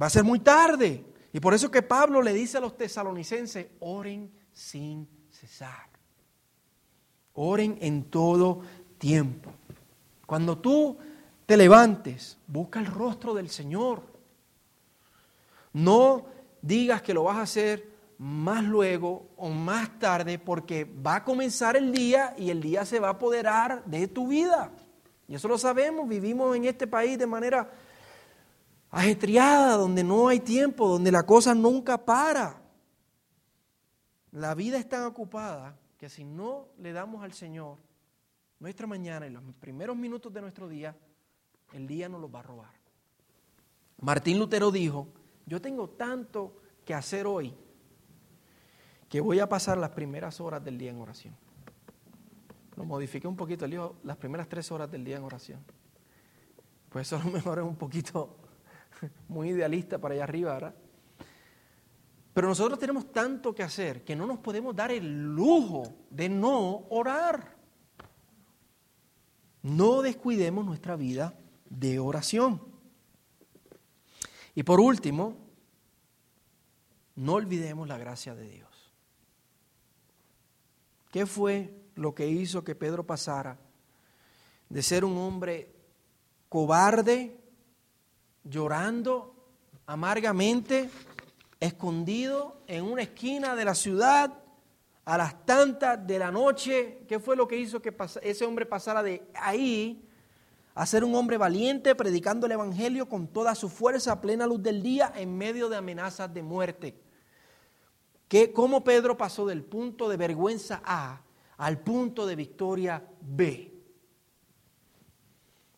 Va 0.00 0.06
a 0.06 0.10
ser 0.10 0.24
muy 0.24 0.40
tarde. 0.40 1.13
Y 1.34 1.40
por 1.40 1.52
eso 1.52 1.68
que 1.68 1.82
Pablo 1.82 2.22
le 2.22 2.32
dice 2.32 2.58
a 2.58 2.60
los 2.60 2.76
tesalonicenses, 2.76 3.66
oren 3.80 4.30
sin 4.52 5.08
cesar. 5.28 5.88
Oren 7.32 7.76
en 7.80 8.04
todo 8.04 8.60
tiempo. 8.98 9.50
Cuando 10.26 10.56
tú 10.56 10.96
te 11.44 11.56
levantes, 11.56 12.38
busca 12.46 12.78
el 12.78 12.86
rostro 12.86 13.34
del 13.34 13.50
Señor. 13.50 14.04
No 15.72 16.24
digas 16.62 17.02
que 17.02 17.12
lo 17.12 17.24
vas 17.24 17.38
a 17.38 17.42
hacer 17.42 17.90
más 18.18 18.62
luego 18.62 19.30
o 19.36 19.50
más 19.50 19.98
tarde 19.98 20.38
porque 20.38 20.84
va 20.84 21.16
a 21.16 21.24
comenzar 21.24 21.76
el 21.76 21.90
día 21.90 22.32
y 22.38 22.50
el 22.50 22.60
día 22.60 22.84
se 22.84 23.00
va 23.00 23.08
a 23.08 23.12
apoderar 23.12 23.84
de 23.86 24.06
tu 24.06 24.28
vida. 24.28 24.70
Y 25.26 25.34
eso 25.34 25.48
lo 25.48 25.58
sabemos, 25.58 26.08
vivimos 26.08 26.54
en 26.54 26.66
este 26.66 26.86
país 26.86 27.18
de 27.18 27.26
manera 27.26 27.68
ajetreada, 28.94 29.76
donde 29.76 30.04
no 30.04 30.28
hay 30.28 30.38
tiempo, 30.38 30.88
donde 30.88 31.10
la 31.10 31.26
cosa 31.26 31.54
nunca 31.54 32.04
para. 32.04 32.62
La 34.30 34.54
vida 34.54 34.78
es 34.78 34.88
tan 34.88 35.04
ocupada 35.04 35.76
que 35.98 36.08
si 36.08 36.24
no 36.24 36.68
le 36.78 36.92
damos 36.92 37.24
al 37.24 37.32
Señor 37.32 37.78
nuestra 38.60 38.86
mañana 38.86 39.26
y 39.26 39.30
los 39.30 39.42
primeros 39.58 39.96
minutos 39.96 40.32
de 40.32 40.40
nuestro 40.40 40.68
día, 40.68 40.96
el 41.72 41.88
día 41.88 42.08
nos 42.08 42.20
los 42.20 42.32
va 42.32 42.38
a 42.38 42.42
robar. 42.42 42.70
Martín 44.00 44.38
Lutero 44.38 44.70
dijo, 44.70 45.08
yo 45.44 45.60
tengo 45.60 45.90
tanto 45.90 46.56
que 46.84 46.94
hacer 46.94 47.26
hoy 47.26 47.54
que 49.08 49.20
voy 49.20 49.40
a 49.40 49.48
pasar 49.48 49.76
las 49.76 49.90
primeras 49.90 50.40
horas 50.40 50.64
del 50.64 50.78
día 50.78 50.90
en 50.90 51.00
oración. 51.00 51.34
Lo 52.76 52.84
modifiqué 52.84 53.26
un 53.26 53.36
poquito, 53.36 53.66
le 53.66 53.72
dijo 53.72 53.96
las 54.04 54.16
primeras 54.16 54.48
tres 54.48 54.70
horas 54.70 54.90
del 54.90 55.04
día 55.04 55.16
en 55.16 55.24
oración. 55.24 55.64
Pues 56.90 57.08
eso 57.08 57.16
a 57.16 57.24
lo 57.24 57.30
mejor 57.30 57.60
un 57.60 57.76
poquito 57.76 58.43
muy 59.28 59.50
idealista 59.50 59.98
para 59.98 60.14
allá 60.14 60.24
arriba, 60.24 60.54
¿verdad? 60.54 60.74
Pero 62.32 62.48
nosotros 62.48 62.78
tenemos 62.78 63.12
tanto 63.12 63.54
que 63.54 63.62
hacer 63.62 64.04
que 64.04 64.16
no 64.16 64.26
nos 64.26 64.38
podemos 64.40 64.74
dar 64.74 64.90
el 64.90 65.34
lujo 65.34 65.84
de 66.10 66.28
no 66.28 66.86
orar. 66.90 67.56
No 69.62 70.02
descuidemos 70.02 70.64
nuestra 70.64 70.96
vida 70.96 71.38
de 71.70 72.00
oración. 72.00 72.60
Y 74.56 74.64
por 74.64 74.80
último, 74.80 75.36
no 77.14 77.34
olvidemos 77.34 77.86
la 77.86 77.98
gracia 77.98 78.34
de 78.34 78.48
Dios. 78.48 78.92
¿Qué 81.12 81.26
fue 81.26 81.72
lo 81.94 82.14
que 82.14 82.26
hizo 82.26 82.64
que 82.64 82.74
Pedro 82.74 83.06
pasara 83.06 83.56
de 84.68 84.82
ser 84.82 85.04
un 85.04 85.16
hombre 85.16 85.72
cobarde, 86.48 87.43
llorando 88.44 89.34
amargamente, 89.86 90.90
escondido 91.60 92.62
en 92.66 92.84
una 92.84 93.02
esquina 93.02 93.56
de 93.56 93.64
la 93.64 93.74
ciudad 93.74 94.32
a 95.04 95.18
las 95.18 95.44
tantas 95.44 96.06
de 96.06 96.18
la 96.18 96.30
noche. 96.30 97.04
¿Qué 97.08 97.18
fue 97.18 97.36
lo 97.36 97.48
que 97.48 97.56
hizo 97.56 97.80
que 97.80 97.94
ese 98.22 98.44
hombre 98.44 98.66
pasara 98.66 99.02
de 99.02 99.26
ahí 99.34 100.08
a 100.74 100.86
ser 100.86 101.04
un 101.04 101.14
hombre 101.14 101.36
valiente, 101.36 101.94
predicando 101.94 102.46
el 102.46 102.52
Evangelio 102.52 103.08
con 103.08 103.28
toda 103.28 103.54
su 103.54 103.68
fuerza 103.68 104.12
a 104.12 104.20
plena 104.20 104.46
luz 104.46 104.62
del 104.62 104.82
día 104.82 105.12
en 105.14 105.36
medio 105.36 105.68
de 105.68 105.76
amenazas 105.76 106.32
de 106.32 106.42
muerte? 106.42 107.00
¿Qué, 108.28 108.52
¿Cómo 108.52 108.82
Pedro 108.82 109.16
pasó 109.16 109.46
del 109.46 109.62
punto 109.62 110.08
de 110.08 110.16
vergüenza 110.16 110.82
A 110.84 111.22
al 111.56 111.78
punto 111.78 112.26
de 112.26 112.36
victoria 112.36 113.06
B? 113.20 113.72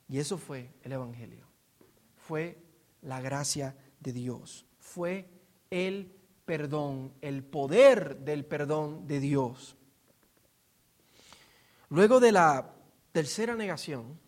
Y 0.08 0.18
eso 0.18 0.38
fue 0.38 0.70
el 0.82 0.92
Evangelio. 0.92 1.45
Fue 2.26 2.58
la 3.02 3.20
gracia 3.20 3.76
de 4.00 4.12
Dios. 4.12 4.66
Fue 4.80 5.28
el 5.70 6.12
perdón, 6.44 7.12
el 7.20 7.44
poder 7.44 8.18
del 8.18 8.44
perdón 8.44 9.06
de 9.06 9.20
Dios. 9.20 9.76
Luego 11.88 12.18
de 12.18 12.32
la 12.32 12.74
tercera 13.12 13.54
negación, 13.54 14.18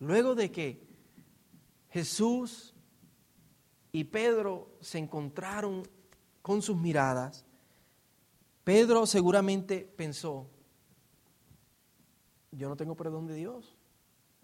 luego 0.00 0.34
de 0.34 0.50
que 0.50 0.84
Jesús 1.90 2.74
y 3.92 4.02
Pedro 4.02 4.76
se 4.80 4.98
encontraron 4.98 5.86
con 6.42 6.60
sus 6.60 6.76
miradas, 6.76 7.44
Pedro 8.64 9.06
seguramente 9.06 9.80
pensó, 9.96 10.50
yo 12.50 12.68
no 12.68 12.76
tengo 12.76 12.96
perdón 12.96 13.28
de 13.28 13.36
Dios. 13.36 13.73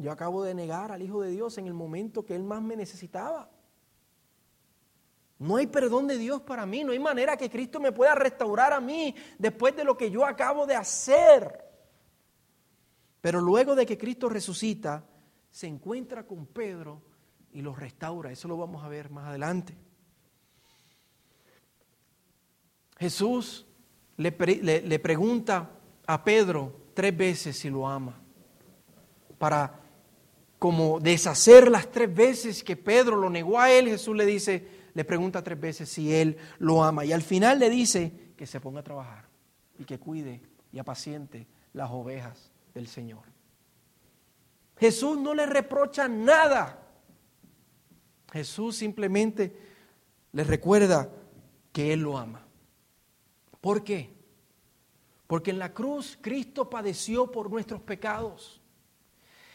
Yo 0.00 0.10
acabo 0.10 0.42
de 0.42 0.54
negar 0.54 0.92
al 0.92 1.02
Hijo 1.02 1.20
de 1.20 1.30
Dios 1.30 1.58
en 1.58 1.66
el 1.66 1.74
momento 1.74 2.24
que 2.24 2.34
Él 2.34 2.42
más 2.42 2.62
me 2.62 2.74
necesitaba. 2.74 3.50
No 5.38 5.56
hay 5.56 5.66
perdón 5.66 6.06
de 6.06 6.16
Dios 6.16 6.40
para 6.40 6.64
mí, 6.64 6.84
no 6.84 6.92
hay 6.92 6.98
manera 6.98 7.36
que 7.36 7.50
Cristo 7.50 7.80
me 7.80 7.92
pueda 7.92 8.14
restaurar 8.14 8.72
a 8.72 8.80
mí 8.80 9.14
después 9.38 9.76
de 9.76 9.84
lo 9.84 9.98
que 9.98 10.10
yo 10.10 10.24
acabo 10.24 10.66
de 10.66 10.74
hacer. 10.74 11.64
Pero 13.20 13.42
luego 13.42 13.74
de 13.74 13.84
que 13.84 13.98
Cristo 13.98 14.30
resucita, 14.30 15.04
se 15.50 15.66
encuentra 15.66 16.26
con 16.26 16.46
Pedro 16.46 17.02
y 17.52 17.60
lo 17.60 17.74
restaura. 17.74 18.32
Eso 18.32 18.48
lo 18.48 18.56
vamos 18.56 18.82
a 18.82 18.88
ver 18.88 19.10
más 19.10 19.28
adelante. 19.28 19.76
Jesús 22.98 23.66
le, 24.16 24.30
le, 24.30 24.98
pregunta 24.98 25.70
a 26.06 26.24
Pedro 26.24 26.90
tres 26.94 27.16
veces 27.16 27.58
si 27.58 27.68
lo 27.68 27.88
ama, 27.88 28.20
para 29.38 29.79
como 30.60 31.00
deshacer 31.00 31.70
las 31.70 31.90
tres 31.90 32.14
veces 32.14 32.62
que 32.62 32.76
Pedro 32.76 33.16
lo 33.16 33.30
negó 33.30 33.58
a 33.58 33.72
él, 33.72 33.88
Jesús 33.88 34.14
le 34.14 34.26
dice, 34.26 34.68
le 34.92 35.06
pregunta 35.06 35.42
tres 35.42 35.58
veces 35.58 35.88
si 35.88 36.14
él 36.14 36.36
lo 36.58 36.84
ama 36.84 37.02
y 37.02 37.12
al 37.12 37.22
final 37.22 37.58
le 37.58 37.70
dice 37.70 38.34
que 38.36 38.46
se 38.46 38.60
ponga 38.60 38.80
a 38.80 38.84
trabajar 38.84 39.24
y 39.78 39.84
que 39.84 39.98
cuide 39.98 40.42
y 40.70 40.78
apaciente 40.78 41.46
las 41.72 41.90
ovejas 41.90 42.52
del 42.74 42.88
Señor. 42.88 43.22
Jesús 44.78 45.18
no 45.18 45.32
le 45.32 45.46
reprocha 45.46 46.08
nada. 46.08 46.86
Jesús 48.30 48.76
simplemente 48.76 49.56
le 50.32 50.44
recuerda 50.44 51.10
que 51.72 51.94
Él 51.94 52.00
lo 52.00 52.18
ama. 52.18 52.46
¿Por 53.62 53.82
qué? 53.82 54.12
Porque 55.26 55.52
en 55.52 55.58
la 55.58 55.72
cruz 55.72 56.18
Cristo 56.20 56.68
padeció 56.68 57.32
por 57.32 57.50
nuestros 57.50 57.80
pecados. 57.80 58.59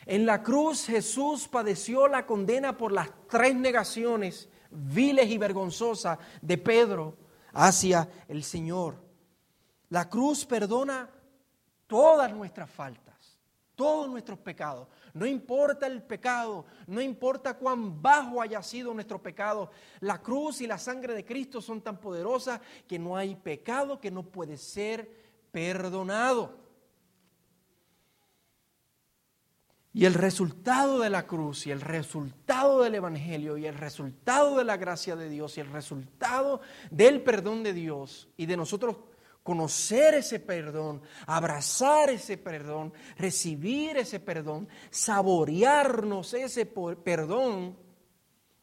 En 0.06 0.26
la 0.26 0.44
cruz 0.44 0.86
Jesús 0.86 1.48
padeció 1.48 2.08
la 2.08 2.26
condena 2.26 2.78
por 2.78 2.91
las 2.91 3.10
tres 3.28 3.56
negaciones 3.56 4.50
viles 4.70 5.30
y 5.30 5.38
vergonzosas 5.38 6.20
de 6.41 6.58
Pedro 6.58 7.18
hacia 7.54 8.08
el 8.28 8.44
Señor. 8.44 8.96
La 9.89 10.10
cruz 10.10 10.46
perdona 10.46 11.10
todas 11.88 12.32
nuestras 12.34 12.70
faltas, 12.70 13.39
todos 13.76 14.10
nuestros 14.10 14.38
pecados. 14.39 14.88
No 15.13 15.26
importa 15.26 15.88
el 15.88 16.04
pecado, 16.04 16.65
no 16.88 17.02
importa 17.02 17.58
cuán 17.58 18.02
bajo 18.02 18.41
haya 18.41 18.62
sido 18.62 18.94
nuestro 18.94 19.22
pecado, 19.22 19.72
la 20.02 20.22
cruz 20.22 20.62
y 20.62 20.68
la 20.68 20.78
sangre 20.78 21.15
de 21.15 21.26
Cristo 21.26 21.62
son 21.62 21.82
tan 21.82 21.98
poderosas 21.98 22.60
que 22.88 23.00
no 23.00 23.15
hay 23.15 23.36
pecado 23.36 24.00
que 24.00 24.12
no 24.12 24.24
puede 24.24 24.58
ser 24.58 25.10
perdonado. 25.52 26.64
Y 29.95 30.03
el 30.03 30.13
resultado 30.13 30.99
de 30.99 31.10
la 31.10 31.25
cruz 31.25 31.67
y 31.67 31.71
el 31.71 31.79
resultado 31.79 32.84
del 32.84 32.95
Evangelio 32.95 33.58
y 33.58 33.65
el 33.65 33.75
resultado 33.75 34.58
de 34.58 34.65
la 34.65 34.75
gracia 34.75 35.15
de 35.15 35.29
Dios 35.29 35.58
y 35.58 35.62
el 35.62 35.71
resultado 35.71 36.60
del 36.91 37.21
perdón 37.21 37.63
de 37.63 37.71
Dios 37.71 38.27
y 38.36 38.45
de 38.45 38.58
nosotros 38.58 38.97
conocer 39.41 40.15
ese 40.15 40.41
perdón, 40.41 41.01
abrazar 41.25 42.10
ese 42.10 42.38
perdón, 42.38 42.91
recibir 43.17 43.95
ese 43.95 44.19
perdón, 44.19 44.67
saborearnos 44.89 46.34
ese 46.34 46.65
perdón, 46.65 47.77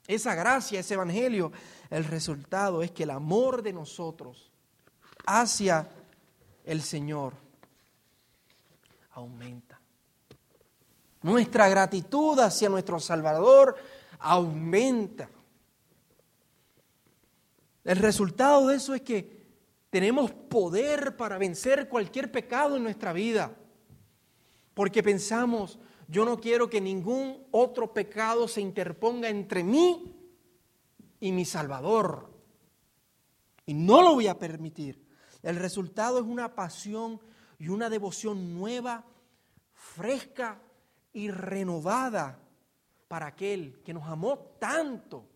esa 0.06 0.34
gracia, 0.34 0.80
ese 0.80 0.94
Evangelio, 0.94 1.50
el 1.88 2.04
resultado 2.04 2.82
es 2.82 2.90
que 2.90 3.04
el 3.04 3.10
amor 3.10 3.62
de 3.62 3.72
nosotros 3.72 4.52
hacia 5.24 5.88
el 6.66 6.82
Señor 6.82 7.32
aumenta. 9.12 9.71
Nuestra 11.22 11.68
gratitud 11.68 12.38
hacia 12.40 12.68
nuestro 12.68 12.98
Salvador 12.98 13.76
aumenta. 14.18 15.28
El 17.85 17.96
resultado 17.98 18.68
de 18.68 18.76
eso 18.76 18.94
es 18.94 19.02
que 19.02 19.42
tenemos 19.90 20.32
poder 20.32 21.16
para 21.16 21.38
vencer 21.38 21.88
cualquier 21.88 22.32
pecado 22.32 22.76
en 22.76 22.82
nuestra 22.82 23.12
vida. 23.12 23.56
Porque 24.74 25.02
pensamos, 25.02 25.78
yo 26.08 26.24
no 26.24 26.40
quiero 26.40 26.68
que 26.68 26.80
ningún 26.80 27.46
otro 27.50 27.92
pecado 27.92 28.48
se 28.48 28.61
interponga 28.61 29.28
entre 29.28 29.62
mí 29.62 30.16
y 31.20 31.30
mi 31.30 31.44
Salvador. 31.44 32.32
Y 33.66 33.74
no 33.74 34.02
lo 34.02 34.14
voy 34.14 34.26
a 34.26 34.38
permitir. 34.38 35.06
El 35.42 35.56
resultado 35.56 36.18
es 36.18 36.24
una 36.24 36.54
pasión 36.54 37.20
y 37.58 37.68
una 37.68 37.90
devoción 37.90 38.54
nueva, 38.54 39.04
fresca 39.72 40.61
y 41.12 41.31
renovada 41.31 42.38
para 43.09 43.27
aquel 43.27 43.83
que 43.83 43.92
nos 43.92 44.05
amó 44.05 44.38
tanto. 44.59 45.29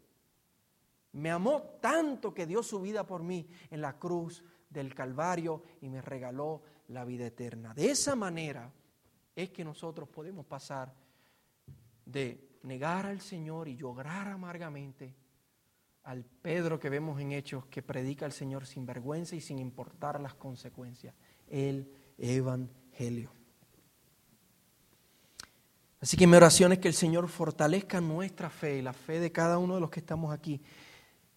Me 1.12 1.30
amó 1.30 1.62
tanto 1.80 2.32
que 2.32 2.46
dio 2.46 2.62
su 2.62 2.80
vida 2.80 3.06
por 3.06 3.22
mí 3.22 3.46
en 3.70 3.80
la 3.80 3.98
cruz 3.98 4.42
del 4.68 4.94
Calvario 4.94 5.62
y 5.80 5.88
me 5.88 6.02
regaló 6.02 6.62
la 6.88 7.04
vida 7.04 7.26
eterna. 7.26 7.74
De 7.74 7.90
esa 7.90 8.14
manera 8.14 8.70
es 9.34 9.50
que 9.50 9.64
nosotros 9.64 10.08
podemos 10.08 10.46
pasar 10.46 10.92
de 12.04 12.58
negar 12.62 13.06
al 13.06 13.20
Señor 13.20 13.68
y 13.68 13.76
llorar 13.76 14.28
amargamente 14.28 15.14
al 16.04 16.24
Pedro 16.24 16.78
que 16.78 16.88
vemos 16.88 17.20
en 17.20 17.32
Hechos 17.32 17.66
que 17.66 17.82
predica 17.82 18.24
al 18.24 18.32
Señor 18.32 18.66
sin 18.66 18.86
vergüenza 18.86 19.34
y 19.36 19.40
sin 19.40 19.58
importar 19.58 20.20
las 20.20 20.34
consecuencias. 20.34 21.14
El 21.48 21.92
Evangelio. 22.16 23.32
Así 26.06 26.16
que 26.16 26.28
mi 26.28 26.36
oración 26.36 26.70
es 26.70 26.78
que 26.78 26.86
el 26.86 26.94
Señor 26.94 27.26
fortalezca 27.26 28.00
nuestra 28.00 28.48
fe 28.48 28.78
y 28.78 28.80
la 28.80 28.92
fe 28.92 29.18
de 29.18 29.32
cada 29.32 29.58
uno 29.58 29.74
de 29.74 29.80
los 29.80 29.90
que 29.90 29.98
estamos 29.98 30.32
aquí. 30.32 30.62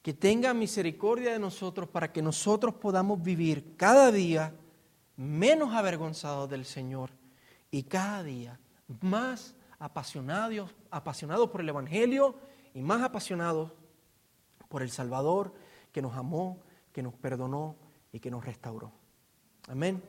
Que 0.03 0.13
tenga 0.13 0.53
misericordia 0.53 1.34
de 1.34 1.39
nosotros 1.39 1.89
para 1.89 2.12
que 2.12 2.21
nosotros 2.21 2.75
podamos 2.75 3.19
vivir 3.19 3.75
cada 3.77 4.12
día 4.12 4.53
menos 5.17 5.73
avergonzados 5.73 6.47
del 6.51 6.65
Señor 6.65 7.10
y 7.71 7.82
cada 7.82 8.21
día 8.21 8.60
más 9.01 9.55
apasionados, 9.79 10.75
apasionados 10.91 11.49
por 11.49 11.62
el 11.62 11.69
Evangelio 11.69 12.36
y 12.75 12.84
más 12.84 13.01
apasionados 13.01 13.71
por 14.67 14.84
el 14.84 14.91
Salvador 14.91 15.51
que 15.91 16.03
nos 16.03 16.15
amó, 16.15 16.60
que 16.93 17.01
nos 17.01 17.15
perdonó 17.15 17.75
y 18.12 18.19
que 18.19 18.29
nos 18.29 18.45
restauró. 18.45 18.91
Amén. 19.67 19.99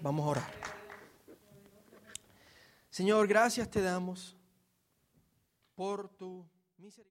Vamos 0.00 0.26
a 0.26 0.28
orar. 0.28 0.77
Señor, 2.98 3.28
gracias 3.28 3.70
te 3.70 3.80
damos 3.80 4.36
por 5.76 6.08
tu 6.08 6.44
misericordia. 6.78 7.06